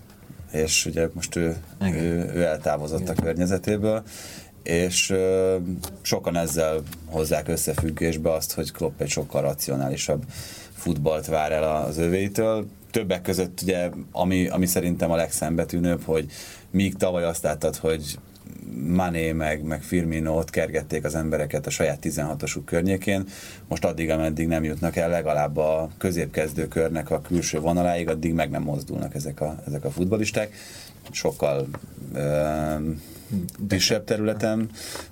[0.51, 1.95] és ugye most ő, Igen.
[2.03, 4.03] ő, ő eltávozott a környezetéből,
[4.63, 5.55] és ö,
[6.01, 10.23] sokan ezzel hozzák összefüggésbe azt, hogy Klopp egy sokkal racionálisabb
[10.75, 12.65] futballt vár el az övéitől.
[12.97, 16.25] Többek között ugye, ami, ami szerintem a legszembetűnőbb, hogy
[16.71, 18.19] míg tavaly azt láttad, hogy
[18.87, 23.23] Mané meg, meg Firmino ott kergették az embereket a saját 16-osuk környékén,
[23.67, 28.63] most addig, ameddig nem jutnak el legalább a középkezdőkörnek a külső vonaláig, addig meg nem
[28.63, 30.53] mozdulnak ezek a, ezek a futbolisták.
[31.11, 31.67] Sokkal
[33.67, 34.69] kisebb területen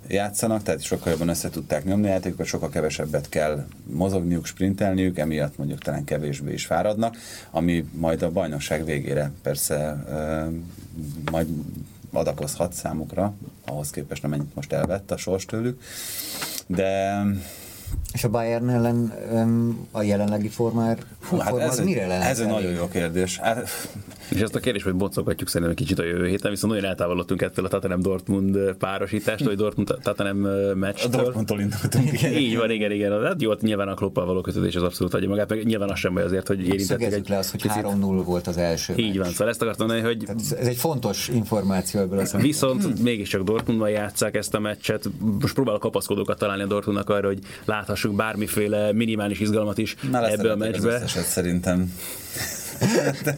[0.08, 5.58] játszanak, tehát sokkal jobban össze tudták nyomni a játékokat, sokkal kevesebbet kell mozogniuk, sprintelniük, emiatt
[5.58, 7.18] mondjuk talán kevésbé is fáradnak,
[7.52, 10.06] ami majd a bajnokság végére persze
[11.32, 11.48] majd
[12.16, 13.34] adakozhat számukra,
[13.66, 15.82] ahhoz képest amennyit most elvett a sors tőlük.
[16.68, 17.22] De
[18.14, 19.14] És a Bayern ellen
[19.92, 20.98] a jelenlegi formár,
[21.30, 22.30] Hú, hát ez, mire lehet?
[22.30, 23.38] ez egy nagyon jó kérdés.
[23.38, 23.70] Hát,
[24.30, 27.42] És ezt a kérdést majd boncolgatjuk szerintem egy kicsit a jövő héten, viszont nagyon eltávolodtunk
[27.42, 30.24] ettől a Tottenham Dortmund párosítástól, vagy Dortmund a
[30.76, 31.22] meccstől.
[31.22, 32.22] Dortmundtól indultunk.
[32.44, 33.24] Így van, igen, igen.
[33.24, 36.14] Hát jó, nyilván a kloppal való kötődés az abszolút adja magát, meg nyilván az sem
[36.14, 37.82] baj azért, hogy érintettük Szögezzük egy le azt, hogy picit.
[37.84, 38.94] 3-0 volt az első.
[38.96, 42.52] Így van, szóval ezt akartam mondani, hogy Tehát ez- egy fontos információ ebből a szempontból.
[42.82, 45.10] Viszont mégiscsak Dortmundban játszák ezt a meccset.
[45.40, 50.50] Most próbálok kapaszkodókat találni a Dortmundnak arra, hogy láthassunk bármiféle minimális izgalmat is Már ebbe
[50.50, 50.94] a az meccsbe.
[50.96, 51.94] összeset szerintem.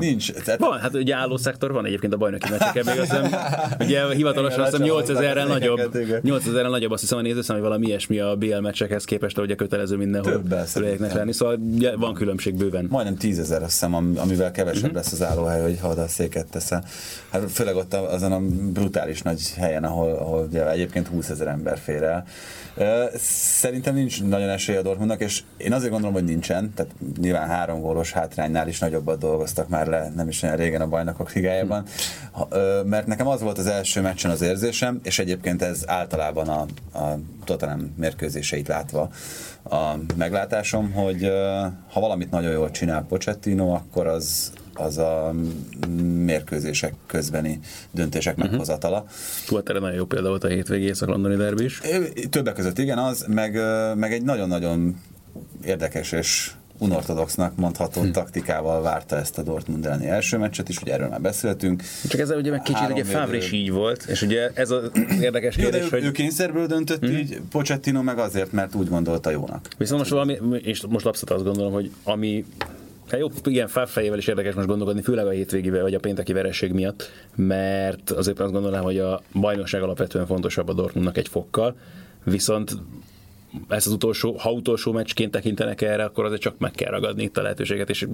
[0.00, 0.32] Nincs.
[0.32, 3.40] Tehát Van, hát ugye álló szektor van egyébként a bajnoki meccseken, még azt hiszem,
[3.86, 6.20] ugye hivatalosan azt hiszem lecsapolták 8000-rel az nagyobb, ékeket, igen.
[6.24, 9.54] 8000-rel nagyobb azt hiszem a nézőszám, hogy valami ilyesmi a BL meccsekhez képest, ahogy a
[9.54, 11.16] kötelező mindenhol Többel szerintem.
[11.16, 12.86] lenni, szóval ugye van különbség bőven.
[12.90, 14.94] majdnem tízezer azt hiszem, am- amivel kevesebb Mhm.
[14.94, 16.84] lesz az állóhely, hogy ha oda a széket teszel.
[17.30, 18.40] Hát főleg ott azon a
[18.72, 22.24] brutális nagy helyen, ahol, ahol ugye egyébként 20 ezer ember fér el.
[23.18, 27.80] Szerintem nincs nagyon esélye a Dortmundnak, és én azért gondolom, hogy nincsen, tehát nyilván három
[27.80, 31.84] gólos hátránynál is nagyobbat dolgoztak már le, nem is olyan régen a bajnokok ligájában,
[32.84, 36.60] mert nekem az volt az első meccsen az érzésem, és egyébként ez általában a,
[36.98, 39.10] a Tottenham mérkőzéseit látva
[39.62, 41.30] a meglátásom, hogy
[41.92, 45.34] ha valamit nagyon jól csinál Pochettino, akkor az, az a
[46.24, 47.58] mérkőzések közbeni
[47.90, 48.46] döntések Mhm.
[48.48, 49.04] meghozatala.
[49.48, 51.80] Volt erre nagyon jó példa volt a hétvégi észak-londoni derbi is.
[52.30, 53.58] Többek között igen, az, meg,
[53.94, 55.00] meg egy nagyon-nagyon
[55.64, 58.10] érdekes és unortodoxnak mondható Hm.
[58.10, 61.82] taktikával várta ezt a Dortmund elleni első meccset is, ugye erről már beszéltünk.
[62.08, 63.04] Csak ezzel ugye meg kicsit ugye.
[63.04, 66.12] Favre is így volt, és ugye ez az érdekes Jó, de kérdés, ő, ő hogy
[66.12, 67.12] kényszerből döntött Mhm.
[67.12, 69.68] így, Pochettino meg azért, mert úgy gondolta jónak.
[69.78, 72.44] Viszont most valami, és most abszolút azt gondolom, hogy ami
[73.10, 76.72] Hát jó, igen, fejével is érdekes most gondolkodni, főleg a hétvégivel, vagy a pénteki vereség
[76.72, 81.76] miatt, mert azért azt gondolom, hogy a bajnokság alapvetően fontosabb a Dortmundnak egy fokkal,
[82.24, 82.76] viszont
[83.68, 87.36] ezt az utolsó, ha utolsó meccsként tekintenek erre, akkor azért csak meg kell ragadni itt
[87.36, 88.06] a lehetőséget, és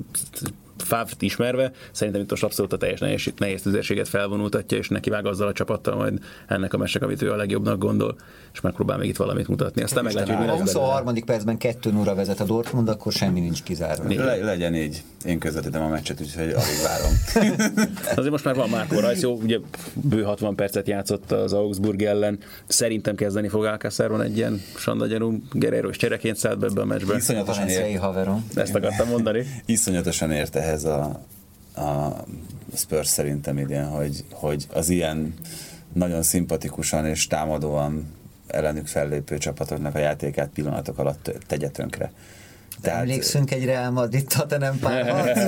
[0.83, 5.27] Fávt ismerve, szerintem itt most abszolút a teljes nehéz, nehéz tüzérséget felvonultatja, és neki vág
[5.27, 8.17] azzal a csapattal majd ennek a meccsnek, amit ő a legjobbnak gondol,
[8.53, 9.83] és megpróbál még itt valamit mutatni.
[9.83, 10.93] Aztán meglátjuk, hogy mi a lesz belőle.
[10.93, 11.25] 23.
[11.25, 14.15] percben 2 0 vezet a Dortmund, akkor semmi nincs kizárva.
[14.15, 15.03] Le, legyen így.
[15.25, 17.13] Én közvetítem a meccset, úgyhogy alig várom.
[18.17, 19.59] Azért most már van Márko Rajsz, jó, ugye
[19.95, 25.89] bő 60 percet játszott az Augsburg ellen, szerintem kezdeni fog Alcácerban egy ilyen sandagyanú Guerrero
[25.89, 27.17] és csereként szállt be ebbe a meccsbe.
[27.17, 28.47] Iszonyatosan ért, haverom.
[28.55, 29.47] Ezt akartam mondani.
[29.67, 31.21] iszonyatosan ért ehhez a,
[31.77, 32.17] a
[32.75, 35.35] Spurs szerintem idén, hogy, hogy az ilyen
[35.93, 38.07] nagyon szimpatikusan és támadóan
[38.47, 42.13] ellenük fellépő csapatoknak a játékát pillanatok alatt tegye tönkre.
[42.81, 45.39] Tehát, Emlékszünk egy Real Madrid Tottenham párharc?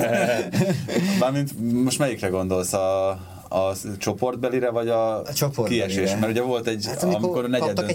[1.19, 2.73] Mármint most melyikre gondolsz?
[2.73, 3.09] A,
[3.49, 5.85] a csoportbelire, vagy a, A csoportbelire.
[5.85, 6.19] kiesés?
[6.19, 7.89] Mert ugye volt egy, Hát, amikor, amikor a negyed kaptak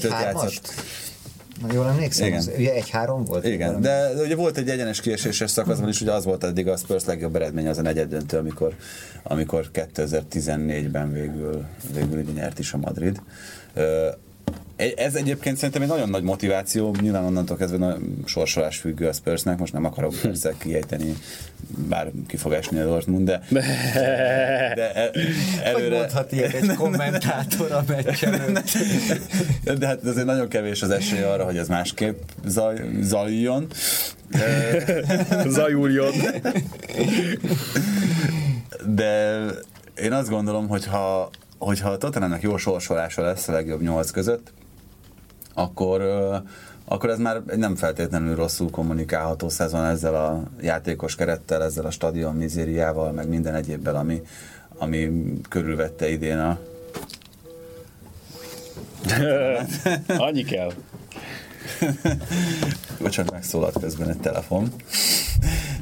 [1.61, 1.77] játszott.
[1.77, 2.27] Jól emlékszem?
[2.27, 2.39] Igen.
[2.39, 3.45] Az, ugye egy-három volt?
[3.45, 7.05] Igen, de ugye volt egy egyenes kieséses szakaszban is, ugye az volt eddig a Spurs
[7.05, 8.75] legjobb eredmény az a negyed amikor,
[9.23, 13.21] amikor 2014-ben végül, végül ugye nyert is a Madrid.
[14.97, 19.59] Ez egyébként szerintem egy nagyon nagy motiváció, nyilván onnantól kezdve nagyon sorsolás függő a Spursnek,
[19.59, 21.15] most nem akarok persze kiejteni,
[21.89, 23.43] bár ki fog esni a Dortmund, de,
[24.81, 25.97] de e- Hogy előre...
[25.99, 29.79] mondhat ilyet egy kommentátor a meccs előtt?
[29.79, 33.67] De hát azért nagyon kevés az esély arra, hogy ez másképp zaj, zajjon.
[35.47, 36.13] Zajuljon.
[38.87, 39.41] De
[39.95, 44.53] én azt gondolom, hogy ha, hogyha a Tottenhamnek jó sorsolása lesz a legjobb nyolc között,
[45.59, 46.03] akkor,
[46.85, 52.35] akkor ez már nem feltétlenül rosszul kommunikálható szezon ezzel a játékos kerettel, ezzel a stadion
[52.35, 54.23] mizériával, meg minden egyébbel, ami,
[54.79, 55.11] ami
[55.49, 56.59] körülvette idén a,
[60.27, 60.73] Annyi kell.
[63.01, 64.73] Bocsánat, megszólalt közben egy telefon.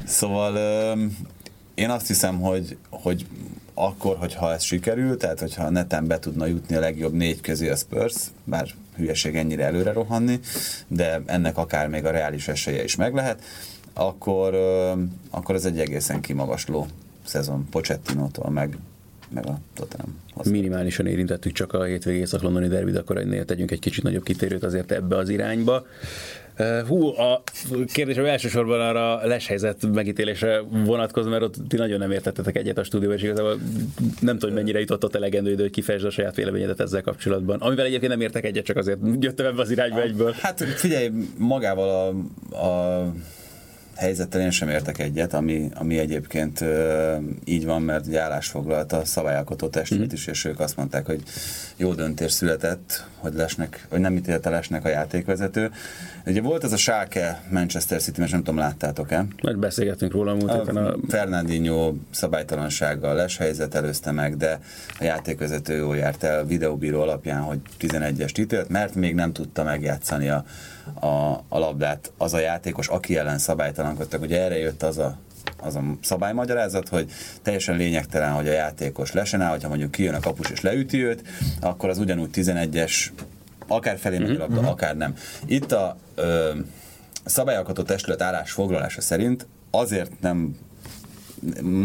[0.05, 0.57] Szóval
[1.75, 3.25] én azt hiszem, hogy, hogy
[3.73, 7.75] akkor, hogyha ez sikerül, tehát hogyha neten be tudna jutni a legjobb négy közé a
[7.75, 8.67] Spurs, bár
[8.97, 10.39] hülyeség ennyire előre rohanni,
[10.87, 13.43] de ennek akár még a reális esélye is meg lehet,
[13.93, 14.55] akkor,
[15.29, 16.87] akkor ez egy egészen kimagasló
[17.25, 18.77] szezon Pochettinótól, meg,
[19.29, 20.15] meg a Tottenham.
[20.43, 24.91] Minimálisan érintettük csak a hétvégi észak-londoni derbit, akkor ennél tegyünk egy kicsit nagyobb kitérőt azért
[24.91, 25.85] ebbe az irányba.
[26.87, 27.43] Hú, a
[27.93, 33.17] kérdés elsősorban arra leshelyzet megítélésre vonatkozó, mert ott ti nagyon nem értettetek egyet a stúdióban,
[33.17, 33.59] és igazából
[34.19, 37.59] nem tudom, mennyire jutott ott elegendő idő, hogy kifejezd a saját véleményedet ezzel kapcsolatban.
[37.59, 40.35] Amivel egyébként nem értek egyet, csak azért jöttem ebbe az irányba egyből.
[40.37, 41.89] Hát figyelj, magával
[42.51, 43.05] a, a
[43.97, 49.05] helyzettel én sem értek egyet, ami, ami egyébként ö, így van, mert ugye állásfoglalt a
[49.05, 50.13] szabályalkotó testület Mhm.
[50.15, 51.23] is, és ők azt mondták, hogy
[51.75, 55.71] jó döntés született, hogy lesnek, vagy nem ítélte lesnek a játékvezető.
[56.25, 59.25] Ugye volt ez a Schalke Manchester City, mert nem tudom, láttátok-e?
[59.41, 60.51] Mert beszélgettünk róla a múlt.
[60.51, 60.87] A...
[60.87, 64.59] A Fernandinho szabálytalansággal les helyzet előzte meg, de
[64.99, 70.29] a játékvezető jól járt el videóbíró alapján, hogy 11-est ítélt, mert még nem tudta megjátszani
[70.29, 70.45] a,
[70.99, 73.37] a, a labdát az a játékos, aki ellen
[73.87, 74.21] szabálytalankodtak.
[74.21, 75.17] Ugye erre jött az a
[75.61, 77.11] az a szabálymagyarázat, hogy
[77.41, 81.21] teljesen lényegtelen, hogy a játékos lesen áll, hogyha mondjuk kijön a kapus és leüti őt,
[81.61, 83.07] akkor az ugyanúgy 11-es
[83.67, 85.15] akár felé megy a labda, akár nem.
[85.45, 86.51] Itt a ö,
[87.25, 90.57] szabályalkotó testület állásfoglalása szerint azért nem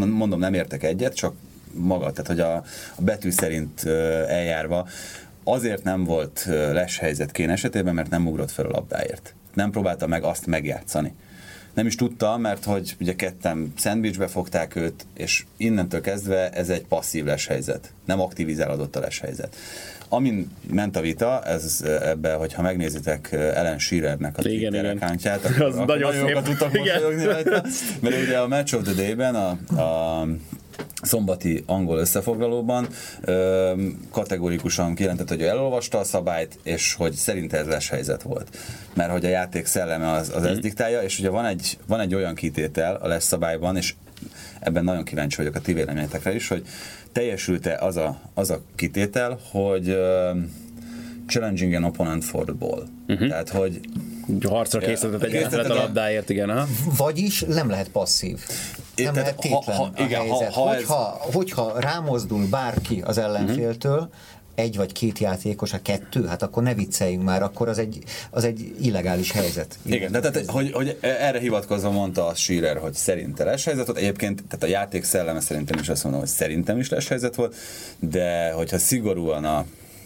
[0.09, 1.34] mondom, nem értek egyet, csak
[1.72, 2.55] maga, tehát hogy a,
[2.94, 4.88] a betű szerint ö, eljárva
[5.44, 9.34] azért nem volt les helyzet Kén esetében, mert nem ugrott fel a labdáért.
[9.55, 11.14] Nem próbálta meg azt megjátszani.
[11.75, 16.85] Nem is tudta, mert hogy ugye ketten szendvicsbe fogták őt, és innentől kezdve ez egy
[16.85, 17.93] passzív leshelyzet.
[18.05, 19.57] Nem aktivizálódott a leshelyzet.
[20.09, 25.51] Amin ment a vita, ez ebbe, hogyha megnézitek Ellen Shearernek a Igen, Twitter accountját, Az
[25.51, 26.43] akkor, akkor nagyon nagyon szép.
[26.43, 27.64] tudtak mosolyogni rajta,
[28.01, 29.49] mert ugye a Match of the Day-ben, a,
[29.81, 30.27] a
[31.03, 32.87] szombati angol összefoglalóban
[33.20, 33.72] ö,
[34.11, 38.59] kategórikusan kijelentett, hogy elolvasta a szabályt, és hogy szerinte ez helyzet volt.
[38.95, 42.14] Mert hogy a játék szelleme az, az ezt diktálja, és ugye van egy, van egy
[42.14, 43.95] olyan kitétel a les szabályban, és
[44.61, 46.66] ebben nagyon kíváncsi vagyok a ti véleményetekre is, hogy
[47.12, 50.30] teljesült-e az a, az a kitétel, hogy ö,
[51.26, 52.83] challenging an opponent for the ball.
[53.09, 53.28] Uh-huh.
[53.28, 53.80] Tehát, hogy
[54.49, 56.51] Harcra készített egy a- labdáért, igen.
[56.51, 56.66] Aha.
[56.97, 58.39] Vagyis nem lehet passzív.
[59.05, 60.53] Nem Tehát lehet ha- ha- a igen, ha- helyzet.
[60.55, 64.09] ha ez- hogyha, hogyha rámozdul bárki az ellenféltől,
[64.55, 67.98] egy vagy két játékos, a kettő, hát akkor ne vicceljünk már, akkor az egy,
[68.30, 69.78] az egy illegális helyzet.
[69.82, 73.98] Igen, tehát, hogy, hogy erre hivatkozva mondta a Shearer, hogy szerinte lesz helyzet volt.
[73.98, 77.55] Egyébként, tehát a játék szelleme szerintem is azt mondom, hogy szerintem is lesz helyzet volt,
[77.98, 79.64] de hogyha szigorúan a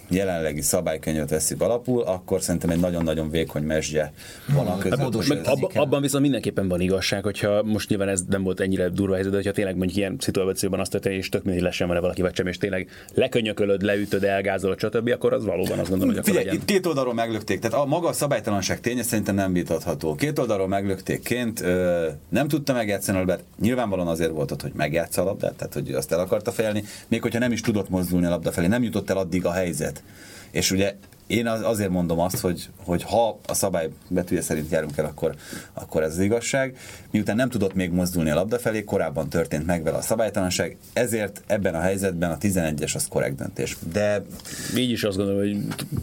[0.09, 4.13] jelenlegi szabálykönyvet veszik alapul, akkor szerintem egy nagyon-nagyon vékony mesdje
[4.55, 4.99] van a között.
[5.29, 8.89] Meg Ez abba, abban viszont mindenképpen van igazság, hogyha most nyilván ez nem volt ennyire
[8.89, 12.01] durva helyzet, de hogyha tényleg mondjuk ilyen szituációban azt történik, és tök mindegy lesen van-e
[12.01, 16.17] valaki vagy sem, és tényleg lekönyökölöd, leütöd, elgázolod, stb., akkor az valóban azt gondolom, hogy
[16.17, 16.61] akkor Figyelj, legyen.
[16.61, 20.15] itt két oldalról meglökték, tehát a maga a szabálytalanság ténye szerintem nem vitatható.
[20.15, 24.73] Két oldalról meglökték ként, ö, nem tudta megjátszani a labdát, nyilvánvalóan azért volt ott, hogy
[24.75, 28.27] megjátsza a labdát, tehát hogy azt el akarta fejelni, még hogyha nem is tudott mozdulni
[28.27, 29.96] a labda felé, nem jutott el addig a helyzet.
[30.51, 30.95] És ugye
[31.27, 35.35] én az- azért mondom azt, hogy, hogy ha a szabály betűje szerint járunk el, akkor,
[35.75, 36.77] akkor ez az igazság.
[37.11, 41.43] Miután nem tudott még mozdulni a labda felé, korábban történt meg vele a szabálytalanság, ezért
[41.47, 43.77] ebben a helyzetben a 11-es az korrekt döntés.
[43.93, 44.23] De
[44.77, 45.57] Így is azt gondolom, hogy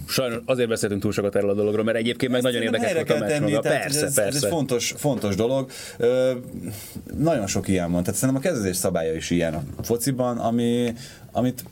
[0.07, 3.17] sajnos azért beszéltünk túl sokat erről a dologról, mert egyébként meg nagyon érdekes volt a
[3.17, 4.37] meccs tehát Persze, ez, persze.
[4.37, 5.71] Ez egy fontos, fontos dolog.
[5.97, 6.31] Ö,
[7.17, 8.03] nagyon sok ilyen van.
[8.03, 10.93] Tehát szerintem a kezdés szabálya is ilyen a fociban, ami,
[11.31, 11.63] amit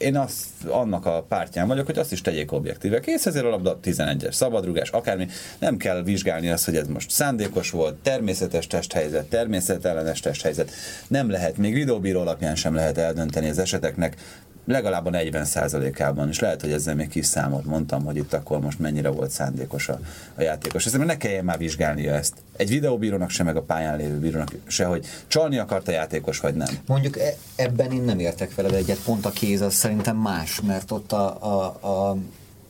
[0.00, 3.00] én azt, annak a pártján vagyok, hogy azt is tegyék objektíve.
[3.00, 5.26] Kész ezért a labda 11-es, szabadrugás, akármi.
[5.58, 10.70] Nem kell vizsgálni azt, hogy ez most szándékos volt, természetes testhelyzet, természetellenes testhelyzet.
[11.08, 14.16] Nem lehet, még videóbíró alapján sem lehet eldönteni az eseteknek
[14.70, 18.78] legalább a 40%-ában, és lehet, hogy ezzel még kis számot mondtam, hogy itt akkor most
[18.78, 20.00] mennyire volt szándékos a,
[20.34, 20.86] a játékos.
[20.86, 22.34] Ezért ne kelljen már vizsgálnia ezt.
[22.56, 26.54] Egy videóbírónak se, meg a pályán lévő bírónak se, hogy csalni akart a játékos, vagy
[26.54, 26.78] nem.
[26.86, 30.90] Mondjuk e- ebben én nem értek veled egyet, pont a kéz az szerintem más, mert
[30.90, 31.64] ott a, a,
[32.10, 32.16] a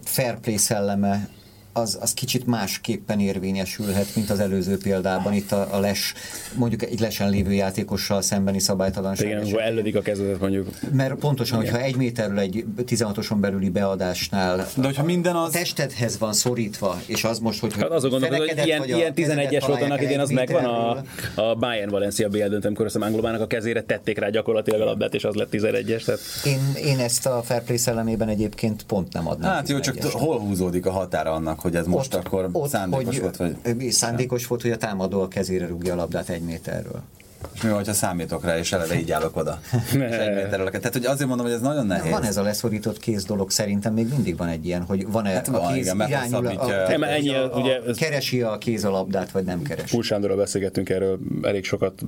[0.05, 1.29] fair play szelleme
[1.73, 5.33] az, az kicsit másképpen érvényesülhet, mint az előző példában.
[5.33, 6.15] Itt a, a les,
[6.55, 9.27] mondjuk egy lesen lévő játékossal szembeni szabálytalanság.
[9.27, 10.69] Igen, ahol ellödik a kezetet mondjuk.
[10.93, 11.73] Mert pontosan, Igen.
[11.73, 15.49] hogyha egy méterről egy 16-oson belüli beadásnál De hogyha minden az...
[15.49, 17.73] a testedhez van szorítva, és az most, hogy...
[17.75, 21.03] Hát azon gondolom, hogy ilyen, ilyen 11-es volt annak idén, az megvan a,
[21.35, 25.15] a Bayern Valencia BL döntőm, amikor azt Anglobának a kezére tették rá gyakorlatilag a labdát,
[25.15, 26.05] és az lett 11-es.
[26.05, 26.21] Tehát...
[26.45, 29.53] Én, én ezt a fair play szellemében egyébként pont nem adnám.
[29.53, 33.05] Hát jó, csak hol húzódik a határa annak, hogy ez most ott, akkor ott, szándékos
[33.05, 33.37] hogy, volt?
[33.37, 33.91] Vagy?
[33.91, 37.03] Szándékos volt, hogy a támadó a kezére rúgja a labdát egy méterről.
[37.55, 39.61] És mi van, ha számítok rá, és eleve így állok oda?
[39.93, 40.71] és egy méterről.
[40.71, 42.11] Tehát hogy azért mondom, hogy ez nagyon nehéz.
[42.11, 45.47] Van ez a leszorított kéz dolog, szerintem még mindig van egy ilyen, hogy van-e hát
[45.47, 48.85] van, a kéz igen, irányul, a, a, nem, ennyi, a, ugye, ez keresi a kéz
[48.85, 49.95] a labdát, vagy nem keresi.
[49.95, 52.03] Pul Sándorral beszélgettünk erről elég sokat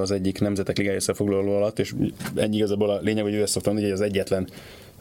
[0.00, 1.94] az egyik Nemzetek Ligája összefoglaló alatt, és
[2.34, 4.48] ennyi igazából a lényeg, hogy ő ezt szoktam, hogy az egyetlen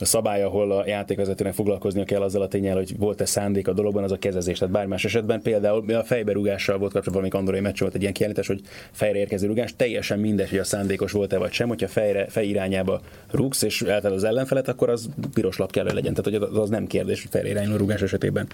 [0.04, 4.04] a szabály, ahol a játékvezetőnek foglalkoznia kell azzal a tényel, hogy volt-e szándék a dologban,
[4.04, 4.58] az a kezezés.
[4.58, 8.48] Tehát bármás esetben például a fejberúgással volt kapcsolatban, valami andorai meccs volt egy ilyen kiállítás,
[8.48, 12.48] hogy fejre érkező rugás, teljesen mindegy, hogy a szándékos volt-e vagy sem, hogyha fejre, fej
[12.48, 13.02] irányába
[13.32, 16.14] rúgsz és eltel az ellenfelet, akkor az piros lap kell, legyen.
[16.14, 18.48] Tehát hogy az nem kérdés, hogy fejre irányuló rugás esetében.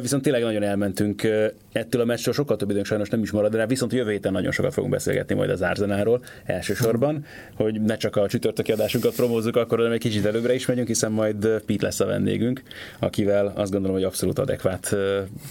[0.00, 1.22] Viszont tényleg nagyon elmentünk
[1.72, 4.52] ettől a meccsről, sokkal több időnk sajnos nem is marad rá, viszont jövő héten nagyon
[4.52, 7.24] sokat fogunk beszélgetni majd az Arzenáról elsősorban,
[7.54, 11.12] hogy ne csak a csütörtöki adásunkat promózzuk akkor, hanem egy kicsit előbbre is megyünk, hiszen
[11.12, 12.62] majd Pete lesz a vendégünk,
[12.98, 14.96] akivel azt gondolom, hogy abszolút adekvát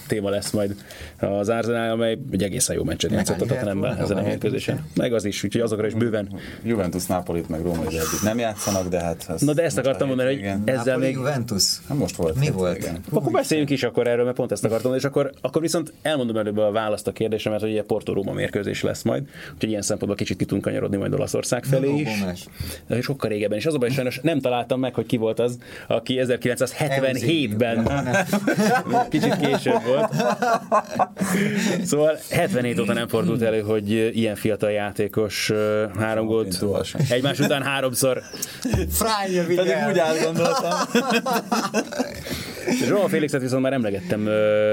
[0.06, 0.74] téma lesz majd
[1.18, 4.84] az Arzenál, amely egy egészen jó meccset játszott a Tottenhamben ezen a mérkőzésen.
[4.94, 6.28] Meg az is, úgyhogy azokra is bőven.
[6.62, 7.82] Juventus, Napolit, meg Róma
[8.22, 9.32] nem játszanak, de hát...
[9.38, 11.14] Na de ezt akartam mondani, hogy ezzel még...
[11.14, 11.64] Juventus?
[11.88, 12.34] Hát most volt.
[12.34, 12.90] Mi volt?
[13.10, 16.36] Akkor beszéljünk is akkor erről erről, mert pont ezt akartam, és akkor, akkor viszont elmondom
[16.36, 19.22] előbb a választ a kérdésre, mert hogy ugye Porto Róma mérkőzés lesz majd,
[19.54, 22.08] úgyhogy ilyen szempontból kicsit ki tudunk kanyarodni majd Olaszország felé is.
[22.88, 23.58] És sokkal régebben.
[23.58, 27.88] És azonban is sajnos nem találtam meg, hogy ki volt az, aki 1977-ben
[29.10, 30.14] kicsit később volt.
[31.84, 35.52] Szóval 77 óta nem fordult elő, hogy ilyen fiatal játékos
[35.98, 36.64] három gólt
[37.08, 38.22] egymás után háromszor.
[38.90, 40.72] Frányja Pedig úgy átgondoltam.
[42.86, 44.09] Zsoa Félixet viszont már emlegettem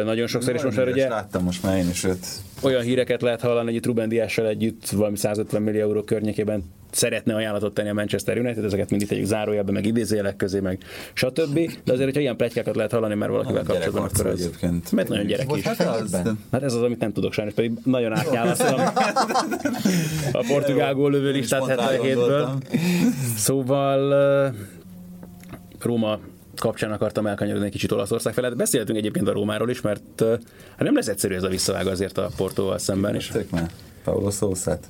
[0.05, 1.09] nagyon sokszor, és most már ugye...
[1.09, 2.25] Láttam most már én is őt.
[2.61, 7.35] Olyan híreket lehet hallani, hogy itt Ruben Diással együtt valami 150 millió euró környékében szeretne
[7.35, 10.83] ajánlatot tenni a Manchester United, ezeket mindig tegyük zárójelbe, meg idézőjelek közé, meg
[11.13, 11.53] stb.
[11.83, 14.91] De azért, hogyha ilyen pletykákat lehet hallani már valakivel hát, kapcsolatban, akkor ez, egyébként.
[14.91, 15.63] mert nagyon gyerek is.
[15.63, 15.77] Hát,
[16.51, 18.79] hát ez az, amit nem tudok sajnos, pedig nagyon átnyálasztom
[20.31, 22.47] a portugál lövő listát 77-ből.
[23.35, 24.53] Szóval
[25.79, 26.19] Róma
[26.59, 28.47] kapcsán akartam elkanyarodni egy kicsit Olaszország felé.
[28.47, 30.23] Hát beszéltünk egyébként a Rómáról is, mert
[30.69, 33.31] hát nem lesz egyszerű ez a visszavág azért a Portóval szemben is.
[33.49, 33.69] már
[34.03, 34.87] Paulo Szószát.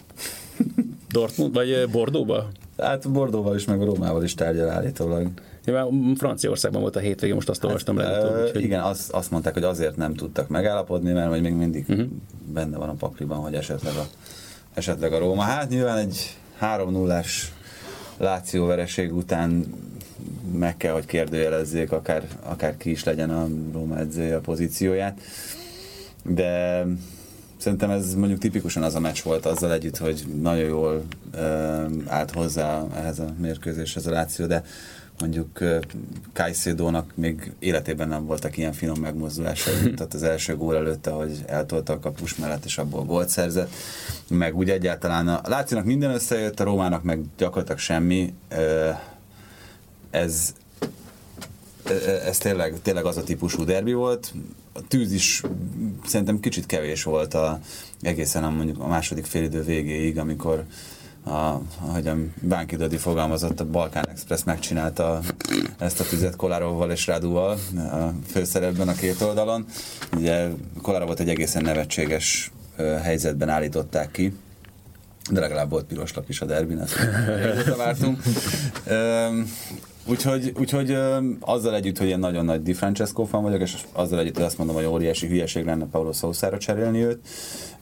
[1.12, 2.48] Dortmund, vagy Bordóba?
[2.78, 5.28] Hát Bordóval is, meg a Rómával is tárgyal állítólag.
[5.66, 8.46] Ja, Franciaországban volt a hétvége, most azt olvastam hát, legutóbb.
[8.46, 8.64] Úgyhogy...
[8.64, 12.08] Igen, azt, azt mondták, hogy azért nem tudtak megállapodni, mert még mindig uh-huh.
[12.54, 14.06] benne van a pakliban, hogy esetleg a,
[14.74, 15.42] esetleg a Róma.
[15.42, 17.22] Hát nyilván egy 3 0
[18.18, 19.66] Láció vereség után
[20.52, 25.20] meg kell, hogy kérdőjelezzék, akár, akár ki is legyen a Róma edzője a pozícióját.
[26.24, 26.84] De
[27.58, 31.04] szerintem ez mondjuk tipikusan az a meccs volt azzal együtt, hogy nagyon jól
[31.34, 34.64] uh, állt hozzá ehhez a mérkőzéshez a Láció, de
[35.20, 35.60] mondjuk
[36.34, 41.94] Kajszédónak még életében nem voltak ilyen finom megmozdulásai, tehát az első gól előtte, hogy eltolta
[41.94, 43.72] a kapus mellett, és abból gólt szerzett,
[44.28, 48.34] meg úgy egyáltalán a Lációnak minden összejött, a Rómának meg gyakorlatilag semmi,
[50.10, 50.54] ez,
[52.26, 54.34] ez tényleg, tényleg az a típusú derbi volt.
[54.74, 55.42] A tűz is
[56.06, 57.60] szerintem kicsit kevés volt a,
[58.02, 60.64] egészen a, mondjuk a második félidő végéig, amikor
[61.24, 65.20] a, ahogy a Bánki Dodi fogalmazott, a Balkán Express megcsinálta
[65.78, 69.66] ezt a tüzet Kolárovval és Rádúval a főszerepben a két oldalon.
[70.16, 70.48] Ugye
[70.82, 72.52] Kolárov volt egy egészen nevetséges
[73.02, 74.34] helyzetben állították ki,
[75.32, 76.96] de legalább volt piros lap is a derbin, ezt
[77.78, 78.22] vártunk.
[80.10, 80.98] Úgyhogy, úgyhogy
[81.40, 84.58] azzal együtt, hogy én nagyon nagy Di Francesco fan vagyok, és azzal együtt, hogy azt
[84.58, 87.28] mondom, hogy óriási hülyeség lenne Paulo Sousára cserélni őt.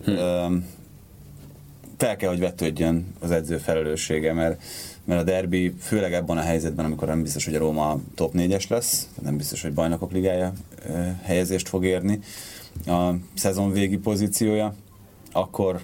[0.04, 0.56] Hm.
[1.98, 4.62] fel kell, hogy vetődjön az edző felelőssége, mert,
[5.04, 8.70] mert a derbi főleg ebben a helyzetben, amikor nem biztos, hogy a Róma top 4-es
[8.70, 10.54] lesz, nem biztos, hogy bajnokok ligája
[11.22, 12.20] helyezést fog érni,
[12.86, 14.74] a szezon végi pozíciója,
[15.32, 15.82] akkor,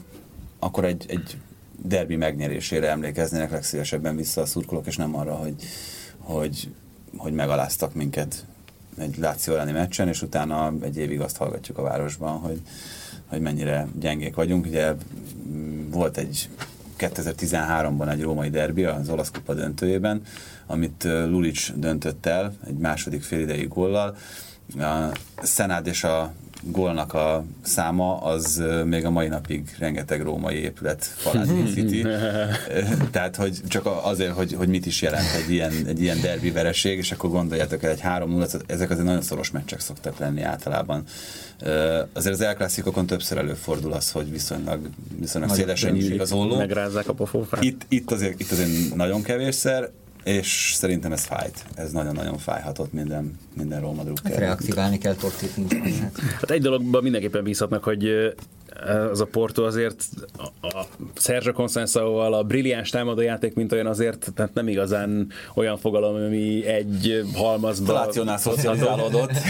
[0.60, 1.38] akkor egy, egy
[1.84, 5.56] derbi megnyerésére emlékeznének legszívesebben vissza a szurkolók, és nem arra, hogy,
[6.22, 6.70] hogy,
[7.18, 8.46] hogy megaláztak minket
[8.98, 12.62] egy Láció elleni meccsen, és utána egy évig azt hallgatjuk a városban, hogy,
[13.28, 14.66] hogy mennyire gyengék vagyunk.
[14.66, 14.94] Ugye
[15.48, 16.50] mm, volt egy
[16.98, 20.22] 2013-ban egy római derbi az olasz kupa döntőjében,
[20.66, 24.16] amit Lulic döntött el egy második félidei góllal.
[24.78, 25.12] A
[25.42, 31.54] Szenád és a gólnak a száma az még a mai napig rengeteg római épület falát
[31.64, 32.06] díszíti.
[33.12, 36.98] Tehát, hogy csak azért, hogy, hogy mit is jelent egy ilyen, egy ilyen derbi vereség,
[36.98, 41.04] és akkor gondoljátok el egy 3 0 ezek azért nagyon szoros meccsek szoktak lenni általában.
[42.14, 44.90] Azért az elklasszikokon többször előfordul az, hogy viszonylag,
[45.20, 46.58] viszonylag szélesen nyílik az olló.
[46.58, 47.64] Megrázzák a pofófát.
[47.64, 49.90] Itt, itt, azért, itt azért nagyon kevésszer,
[50.24, 51.66] és szerintem ez fájt.
[51.76, 55.74] Ez nagyon-nagyon fájhatott minden, minden Róma Hát reaktiválni kell Tottit, nincs
[56.40, 58.34] Hát egy dologban mindenképpen bízhatnak, hogy
[59.12, 60.06] az a Porto azért
[60.38, 66.16] a, a Sergio Consensaóval a brilliáns támadójáték, mint olyan azért, tehát nem igazán olyan fogalom,
[66.16, 67.86] ami egy halmazba...
[67.86, 69.32] Talációnál szocializálódott.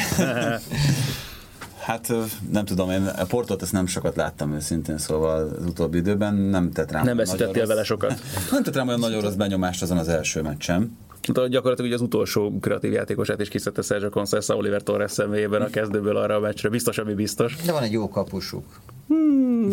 [1.82, 2.14] Hát
[2.52, 6.72] nem tudom, én a portot ezt nem sokat láttam őszintén, szóval az utóbbi időben nem
[6.72, 7.06] tett rám.
[7.06, 8.22] Nem veszítettél vele sokat?
[8.52, 10.98] Nem tett rám olyan nagyon rossz benyomást azon az első meccsem.
[11.28, 15.70] De gyakorlatilag ugye az utolsó kreatív játékosát is kiszedte Sergio Concessa Oliver Torres személyében a
[15.70, 16.70] kezdőből arra a meccsre.
[16.70, 17.56] Biztos, ami biztos.
[17.66, 18.64] De van egy jó kapusuk.
[19.08, 19.70] Hmm,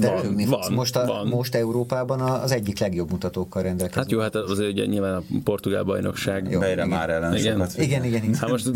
[0.00, 1.26] De van, van, most, a, van.
[1.26, 4.02] most Európában az egyik legjobb mutatókkal rendelkezik.
[4.02, 6.50] Hát jó, hát azért ugye nyilván a portugál bajnokság.
[6.50, 7.52] Jó, Bejre már ellen igen.
[7.52, 7.78] Sokat.
[7.78, 8.34] Igen, igen, igen.
[8.34, 8.70] Hát most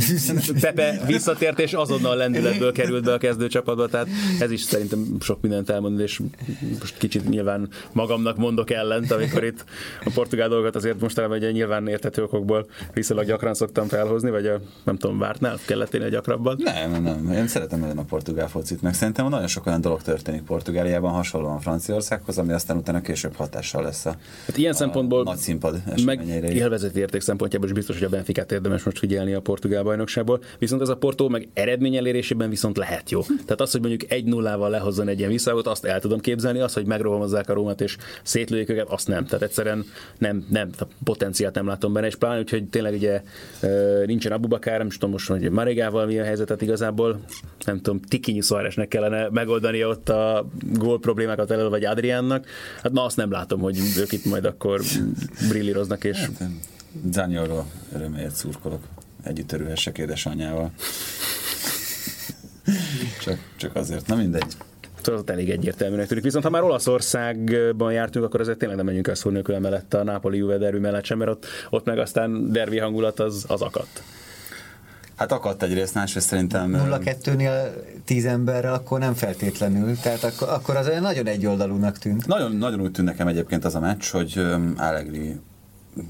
[0.60, 4.08] Pepe visszatért, és azonnal lendületből került be a kezdőcsapatba, tehát
[4.40, 6.20] ez is szerintem sok mindent elmond, és
[6.78, 9.64] most kicsit nyilván magamnak mondok ellent, amikor itt
[10.04, 14.60] a portugál dolgokat azért mostanában ugye nyilván értető okokból viszonylag gyakran szoktam felhozni, vagy a,
[14.84, 16.56] nem tudom, vártnál kellett én gyakrabban?
[16.58, 17.32] Nem, nem, nem.
[17.32, 21.60] Én szeretem nagyon a portugál focit, meg szerintem nagyon sok olyan dolog történik Portugáliában, hasonlóan
[21.60, 24.16] Franciaországhoz, ami aztán utána később hatással lesz a,
[24.46, 28.52] hát ilyen a szempontból nagy színpad meg élvezeti érték szempontjából is biztos, hogy a Benficát
[28.52, 30.40] érdemes most figyelni a portugál bajnokságból.
[30.58, 33.22] Viszont ez a Porto meg eredmény elérésében viszont lehet jó.
[33.22, 36.72] Tehát az, hogy mondjuk egy nullával lehozzon egy ilyen visszagot, azt el tudom képzelni, az,
[36.72, 39.24] hogy megrohamozzák a Rómát és szétlőjék őket, azt nem.
[39.24, 39.84] Tehát egyszerűen
[40.18, 43.22] nem, nem, a potenciált nem látom benne, és pláne, úgyhogy tényleg ugye
[44.06, 47.20] nincsen Abubakár, nem tudom most, hogy Marigával mi a helyzetet igazából,
[47.64, 52.46] nem tudom, Tikinyi Suáreznek kellene megoldani ott a gól problémákat elő, vagy Adriánnak.
[52.82, 54.80] Hát na azt nem látom, hogy ők itt majd akkor
[55.48, 56.18] brillíroznak, és...
[56.18, 56.42] Hát,
[57.10, 58.82] Zányolról öröméért szurkolok.
[59.22, 60.72] Együtt örülhessek édesanyjával.
[63.22, 64.56] csak, csak azért, na mindegy.
[65.00, 66.24] Tudod, elég egyértelműnek tűnik.
[66.24, 70.04] Viszont ha már Olaszországban jártunk, akkor azért tényleg nem menjünk el szó nélkül mellett a
[70.04, 74.02] Napoli Juve derbi mellett sem, mert ott, ott meg aztán derbi hangulat az, az akadt.
[75.16, 76.76] Hát akadt egyrészt, másrészt szerintem...
[76.90, 77.68] 0-2-nél
[78.04, 82.26] 10 emberre akkor nem feltétlenül, tehát akkor, akkor az olyan nagyon egyoldalúnak tűnt.
[82.26, 84.42] Nagyon, nagyon úgy tűnt nekem egyébként az a meccs, hogy
[84.76, 85.40] Allegri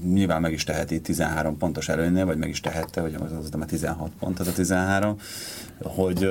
[0.03, 3.65] nyilván meg is teheti 13 pontos előnynél, vagy meg is tehette, hogy az, az az
[3.67, 5.17] 16 pont, az a 13,
[5.83, 6.29] hogy,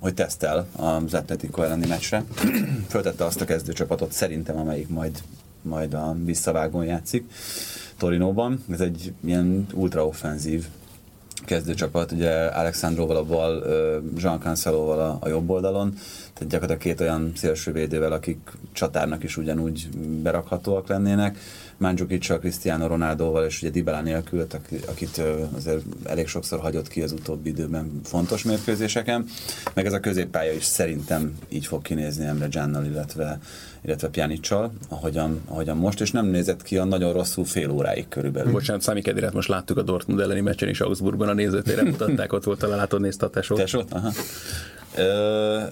[0.00, 2.24] hogy tesztel az Atletico elleni meccsre.
[2.88, 5.22] Föltette azt a kezdőcsapatot szerintem, amelyik majd,
[5.62, 7.30] majd a visszavágón játszik
[7.96, 8.64] Torinóban.
[8.70, 10.66] Ez egy ilyen ultraoffenzív
[11.44, 13.64] kezdőcsapat, ugye Alexandróval a bal,
[14.16, 15.94] Jean Cancelóval a, a jobb oldalon,
[16.34, 18.38] tehát gyakorlatilag két olyan szélsővédővel, akik
[18.72, 19.88] csatárnak is ugyanúgy
[20.22, 21.38] berakhatóak lennének.
[21.78, 24.46] Mandzukic-sal, Cristiano Ronaldoval és ugye Dybala nélkül,
[24.86, 25.22] akit
[25.56, 29.26] azért elég sokszor hagyott ki az utóbbi időben fontos mérkőzéseken.
[29.74, 33.38] Meg ez a középpálya is szerintem így fog kinézni Emre Giannal, illetve,
[33.84, 38.52] illetve Pjanicsal, ahogyan, ahogyan most, és nem nézett ki a nagyon rosszul fél óráig körülbelül.
[38.52, 42.44] Bocsánat, Sami Kediret most láttuk a Dortmund elleni meccsen is Augsburgban a nézőtére mutatták, ott
[42.44, 43.56] volt a látod néztatások.
[43.56, 43.82] Tesó?
[43.88, 44.12] Aha.
[44.96, 45.62] Ö,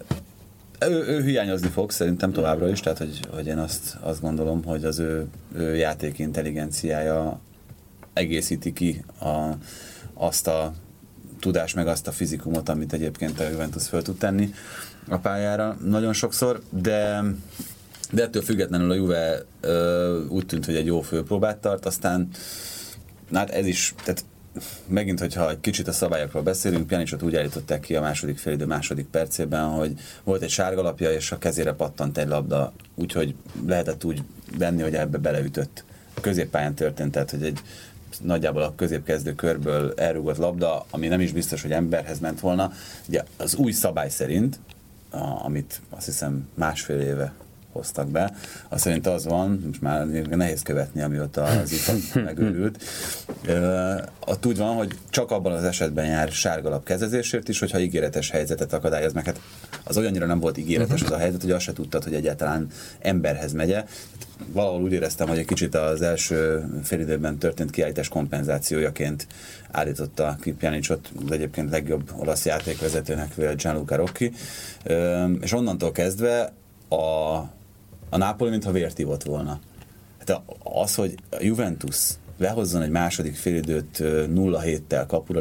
[0.81, 4.85] ő, ő hiányozni fog szerintem továbbra is, tehát hogy, hogy én azt, azt gondolom, hogy
[4.85, 7.41] az ő, ő játék intelligenciája
[8.13, 9.51] egészíti ki a,
[10.15, 10.73] azt a
[11.41, 14.55] tudás, meg azt a fizikumot, amit egyébként a Juventus föl tud tenni
[15.09, 17.23] a pályára nagyon sokszor, de
[18.11, 22.29] de ettől függetlenül a Juve ö, úgy tűnt, hogy egy jó főpróbát tart, aztán
[23.33, 24.25] hát ez is, tehát
[24.87, 29.07] megint, hogyha egy kicsit a szabályokról beszélünk, Pjanicsot úgy állították ki a második félidő második
[29.07, 29.93] percében, hogy
[30.25, 33.35] volt egy sárgalapja, és a kezére pattant egy labda, úgyhogy
[33.67, 34.23] lehetett úgy
[34.59, 35.85] venni, hogy ebbe beleütött.
[36.15, 37.61] A középpályán történt, tehát hogy egy
[38.23, 42.73] nagyjából a középkezdő körből elrúgott labda, ami nem is biztos, hogy emberhez ment volna.
[43.09, 44.59] Ugye az új szabály szerint
[45.11, 47.33] a, amit azt hiszem másfél éve
[47.77, 48.35] hoztak be.
[48.69, 52.83] Azt szerint az van, most már nehéz követni, amióta az itt megőrült.
[54.27, 58.73] Ott úgy van, hogy csak abban az esetben jár sárgalap kezezésért is, hogyha ígéretes helyzetet
[58.73, 59.25] akadályoz meg.
[59.25, 59.41] Hát
[59.85, 62.67] az olyannyira nem volt ígéretes az a helyzet, hogy azt se tudtad, hogy egyáltalán
[62.99, 63.85] emberhez megye.
[64.53, 69.27] Valahol úgy éreztem, hogy egy kicsit az első félidőben történt kiállítás kompenzációjaként
[69.71, 74.33] állította Kipjanicsot, az egyébként legjobb olasz játékvezetőnek Gianluca Rocchi.
[75.41, 76.53] És onnantól kezdve
[76.89, 77.41] a
[78.09, 79.61] a Napoli mintha vért ivott volna.
[80.19, 85.41] Hát az, hogy a Juventus lehozzon egy második félidőt 0-7-tel kapura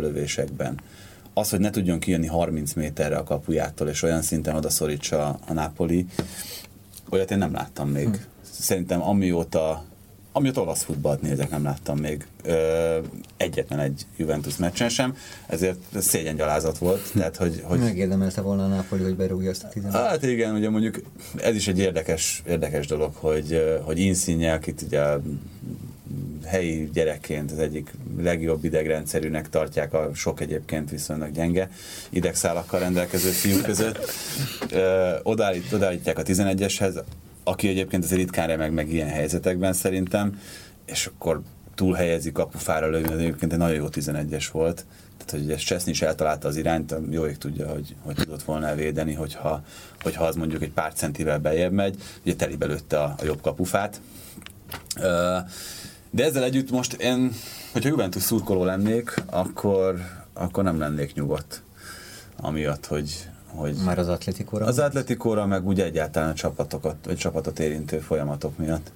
[1.34, 6.05] az, hogy ne tudjon kijönni 30 méterre a kapujától, és olyan szinten odaszorítsa a Napoli,
[7.09, 8.07] olyat én nem láttam még.
[8.07, 8.16] Hm.
[8.41, 9.84] Szerintem amióta
[10.38, 12.97] Amióta olasz futballt nézek, nem láttam még ö,
[13.38, 15.15] egyetlen egy Juventus meccsen sem,
[15.47, 17.11] ezért szégyen gyalázat volt.
[17.13, 17.79] Tehát, hogy, hogy...
[17.79, 21.01] Megérdemelte volna a Napoli, hogy berúgja ezt a 15 Hát igen, ugye mondjuk
[21.38, 25.03] ez is egy érdekes, érdekes dolog, hogy, hogy Insigne, akit ugye
[26.45, 31.69] helyi gyerekként az egyik legjobb idegrendszerűnek tartják a sok egyébként viszonylag gyenge
[32.09, 34.11] idegszálakkal rendelkező fiú között.
[35.23, 37.03] odállít, odállítják a 11-eshez,
[37.48, 40.39] aki egyébként azért ritkán remeg meg ilyen helyzetekben szerintem,
[40.86, 41.41] és akkor
[41.76, 44.86] túlhelyezi kapufára lövni, egyébként egy nagyon jó 11-es volt.
[45.18, 48.68] Tehát, hogy ez Cseszni is eltalálta az irányt, jó ég tudja, hogy, hogy tudott volna
[48.68, 49.64] elvédeni, hogyha,
[50.02, 54.02] hogyha az mondjuk egy pár centivel bejebb megy, ugye telibe lőtte a, a jobb kapufát.
[56.10, 57.32] De ezzel együtt most én,
[57.72, 59.96] hogyha Juventus szurkoló lennék, akkor,
[60.34, 61.62] akkor nem lennék nyugodt.
[62.38, 64.66] Amiatt, hogy, hogy Már az atletikóra?
[64.66, 68.91] Az atletikóra, meg úgy egyáltalán a csapatokat, vagy csapatot érintő folyamatok miatt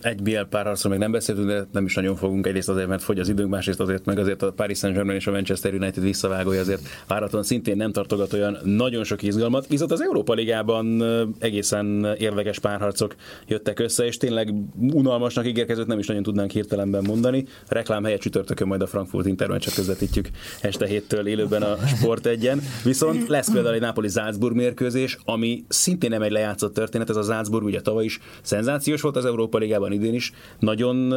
[0.00, 2.46] egy BL párharcról még nem beszéltünk, de nem is nagyon fogunk.
[2.46, 5.30] Egyrészt azért, mert fogy az időnk, másrészt azért, meg azért a Paris Saint-Germain és a
[5.30, 9.66] Manchester United visszavágója azért várhatóan szintén nem tartogat olyan nagyon sok izgalmat.
[9.66, 11.02] Viszont az Európa Ligában
[11.38, 13.14] egészen érdekes párharcok
[13.46, 14.54] jöttek össze, és tényleg
[14.92, 17.44] unalmasnak ígérkezőt nem is nagyon tudnánk hirtelenben mondani.
[17.68, 20.28] Reklám helyett csütörtökön majd a Frankfurt Intermeccset közvetítjük
[20.60, 22.60] este héttől élőben a Sport egyen.
[22.84, 27.10] Viszont lesz például egy Napoli Salzburg mérkőzés, ami szintén nem egy lejátszott történet.
[27.10, 31.14] Ez a Salzburg ugye tavaly is szenzációs volt az Európa ligában idén is nagyon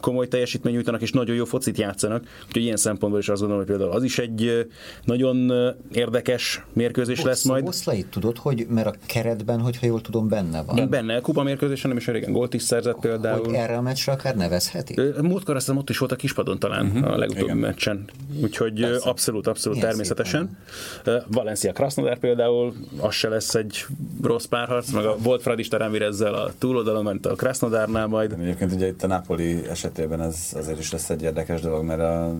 [0.00, 2.24] komoly teljesítmény nyújtanak, és nagyon jó focit játszanak.
[2.46, 4.66] Úgyhogy ilyen szempontból is azt gondolom, hogy például az is egy
[5.04, 5.52] nagyon
[5.92, 7.68] érdekes mérkőzés Ott lesz majd.
[7.68, 10.88] Oszlait tudod, hogy mert a keretben, hogyha jól tudom, benne van.
[10.88, 13.44] Benne, kupa mérkőzésen nem is régen gólt is szerzett például.
[13.44, 15.00] Hogy erre a meccsre akár nevezheti?
[15.22, 17.12] Múltkor azt ott is volt a kispadon talán uh-huh.
[17.12, 17.56] a legutóbbi Igen.
[17.56, 18.04] meccsen.
[18.42, 19.08] Úgyhogy Persze.
[19.08, 20.58] abszolút, abszolút Milyen természetesen.
[21.04, 21.24] Szépen.
[21.28, 23.84] Valencia Krasnodar például, az se lesz egy
[24.22, 28.32] rossz párharc, meg a volt Fradista Ramirezzel a túloldalon, mert a Krasnodar Internál majd.
[28.40, 32.34] Egyébként ugye itt a Napoli esetében ez azért is lesz egy érdekes dolog, mert a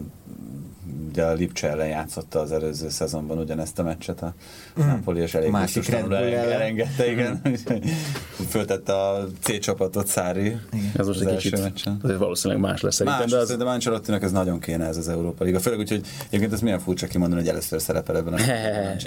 [1.10, 4.34] ugye a Lipcse ellen játszotta az előző szezonban ugyanezt a meccset a
[4.80, 4.86] mm.
[4.86, 7.42] Napoli, és elég Másik elengedte, igen.
[8.50, 10.56] Föltette a C csapatot Szári.
[10.96, 11.98] Ez most egy kicsit, meccsen.
[12.02, 13.20] azért valószínűleg más lesz szerintem.
[13.20, 13.46] Más, de az...
[13.46, 15.60] szerintem Ancelottinak ez nagyon kéne ez az Európa Liga.
[15.60, 18.38] Főleg úgy, hogy egyébként ez milyen furcsa kimondani, hogy először szerepel ebben a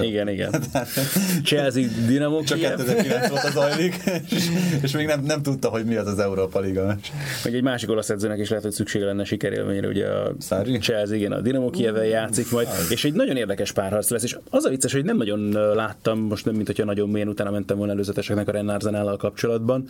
[0.04, 0.54] Igen, igen.
[1.46, 4.50] Chelsea Dinamo Csak 2009 volt az ajlik, és,
[4.82, 7.06] és még nem, nem tudta, hogy mi az az Európa Liga meccs.
[7.44, 10.78] Meg egy másik olasz edzőnek is lehet, hogy szüksége lenne sikerélményre, ugye a Szári?
[10.78, 14.38] Chelsea, igen, a Dinamo Kiev Kievel játszik majd, és egy nagyon érdekes párharc lesz, és
[14.50, 17.78] az a vicces, hogy nem nagyon láttam, most nem, mint hogyha nagyon mélyen utána mentem
[17.78, 19.90] volna előzeteseknek a Rennárzenállal kapcsolatban.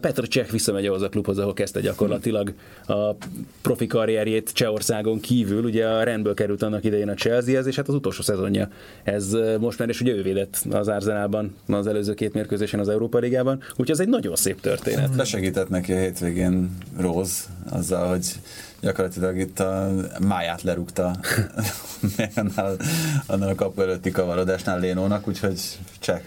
[0.00, 2.52] Petr Cseh visszamegy ahhoz a klubhoz, ahol kezdte gyakorlatilag
[2.86, 3.14] a
[3.62, 7.94] profi karrierjét Csehországon kívül, ugye a rendből került annak idején a Chelseahez, és hát az
[7.94, 8.68] utolsó szezonja
[9.02, 13.18] ez most már, és ugye ő védett az Arzenálban az előző két mérkőzésen az Európa
[13.18, 15.16] Ligában, úgyhogy ez egy nagyon szép történet.
[15.16, 18.26] Besegített neki a hétvégén Rose azzal, hogy
[18.84, 19.90] gyakorlatilag itt a
[20.26, 21.16] máját lerúgta
[22.34, 22.76] annál,
[23.26, 25.60] annál a kapu előtti kavarodásnál Lénónak, úgyhogy
[25.98, 26.22] csak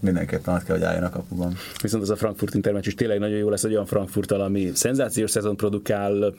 [0.00, 1.54] mindenképpen ott kell, hogy álljon a kapuban.
[1.82, 5.30] Viszont az a Frankfurt Intermeccs is tényleg nagyon jó lesz, egy olyan Frankfurt, ami szenzációs
[5.30, 6.34] szezon produkál,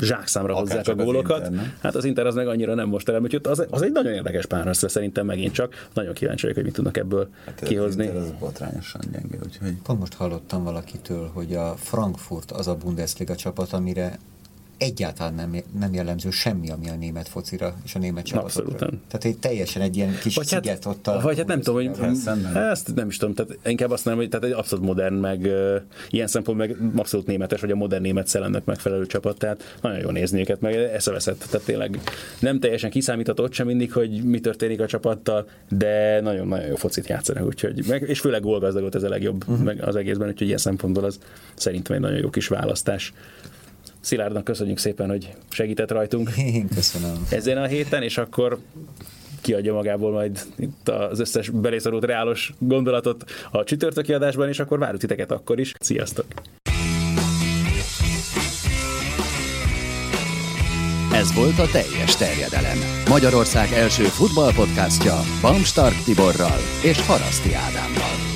[0.00, 1.40] zsákszámra hozzák a gólokat.
[1.40, 3.92] Az Inter, hát az Inter az meg annyira nem most el, úgyhogy az, az egy
[3.92, 5.88] nagyon érdekes párharc lesz szerintem megint csak.
[5.94, 8.06] Nagyon kíváncsi vagyok, hogy mit tudnak ebből hát kihozni.
[8.06, 9.74] Az, az botrányosan gyenge, úgyhogy...
[9.82, 14.18] Pont most hallottam valakitől, hogy a Frankfurt az a Bundesliga csapat, amire
[14.78, 18.72] egyáltalán nem, nem jellemző semmi, ami a német focira és a német csapatokra.
[18.72, 18.98] Abszolút.
[19.08, 21.20] Tehát egy teljesen egy ilyen kis vagy hát- sziget hát, ott a...
[21.20, 21.90] Vagy hát nem tudom, hogy
[22.54, 25.76] ezt nem is tudom, tehát inkább azt mondom, hogy tehát egy abszolút modern, meg uh,
[26.10, 30.10] ilyen szempont meg abszolút németes, vagy a modern német szellemnek megfelelő csapat, tehát nagyon jó
[30.10, 32.00] nézni őket, meg eszeveszett, tehát tényleg
[32.40, 37.08] nem teljesen kiszámítható ott sem mindig, hogy mi történik a csapattal, de nagyon-nagyon jó focit
[37.08, 39.64] játszanak, úgyhogy, meg, és főleg gólgazdagot ez a legjobb uh-huh.
[39.64, 41.18] meg az egészben, úgyhogy ilyen szempontból az
[41.54, 43.12] szerintem egy nagyon jó kis választás.
[44.06, 46.30] Szilárdnak köszönjük szépen, hogy segített rajtunk.
[46.36, 47.26] Én köszönöm.
[47.30, 48.58] Ezen a héten, és akkor
[49.40, 55.00] kiadja magából majd itt az összes belészorult reálos gondolatot a csütörtöki adásban, és akkor várjuk
[55.00, 55.72] titeket akkor is.
[55.80, 56.26] Sziasztok!
[61.12, 62.78] Ez volt a teljes terjedelem.
[63.08, 68.35] Magyarország első futballpodcastja Bamstark Tiborral és Haraszti Ádámmal.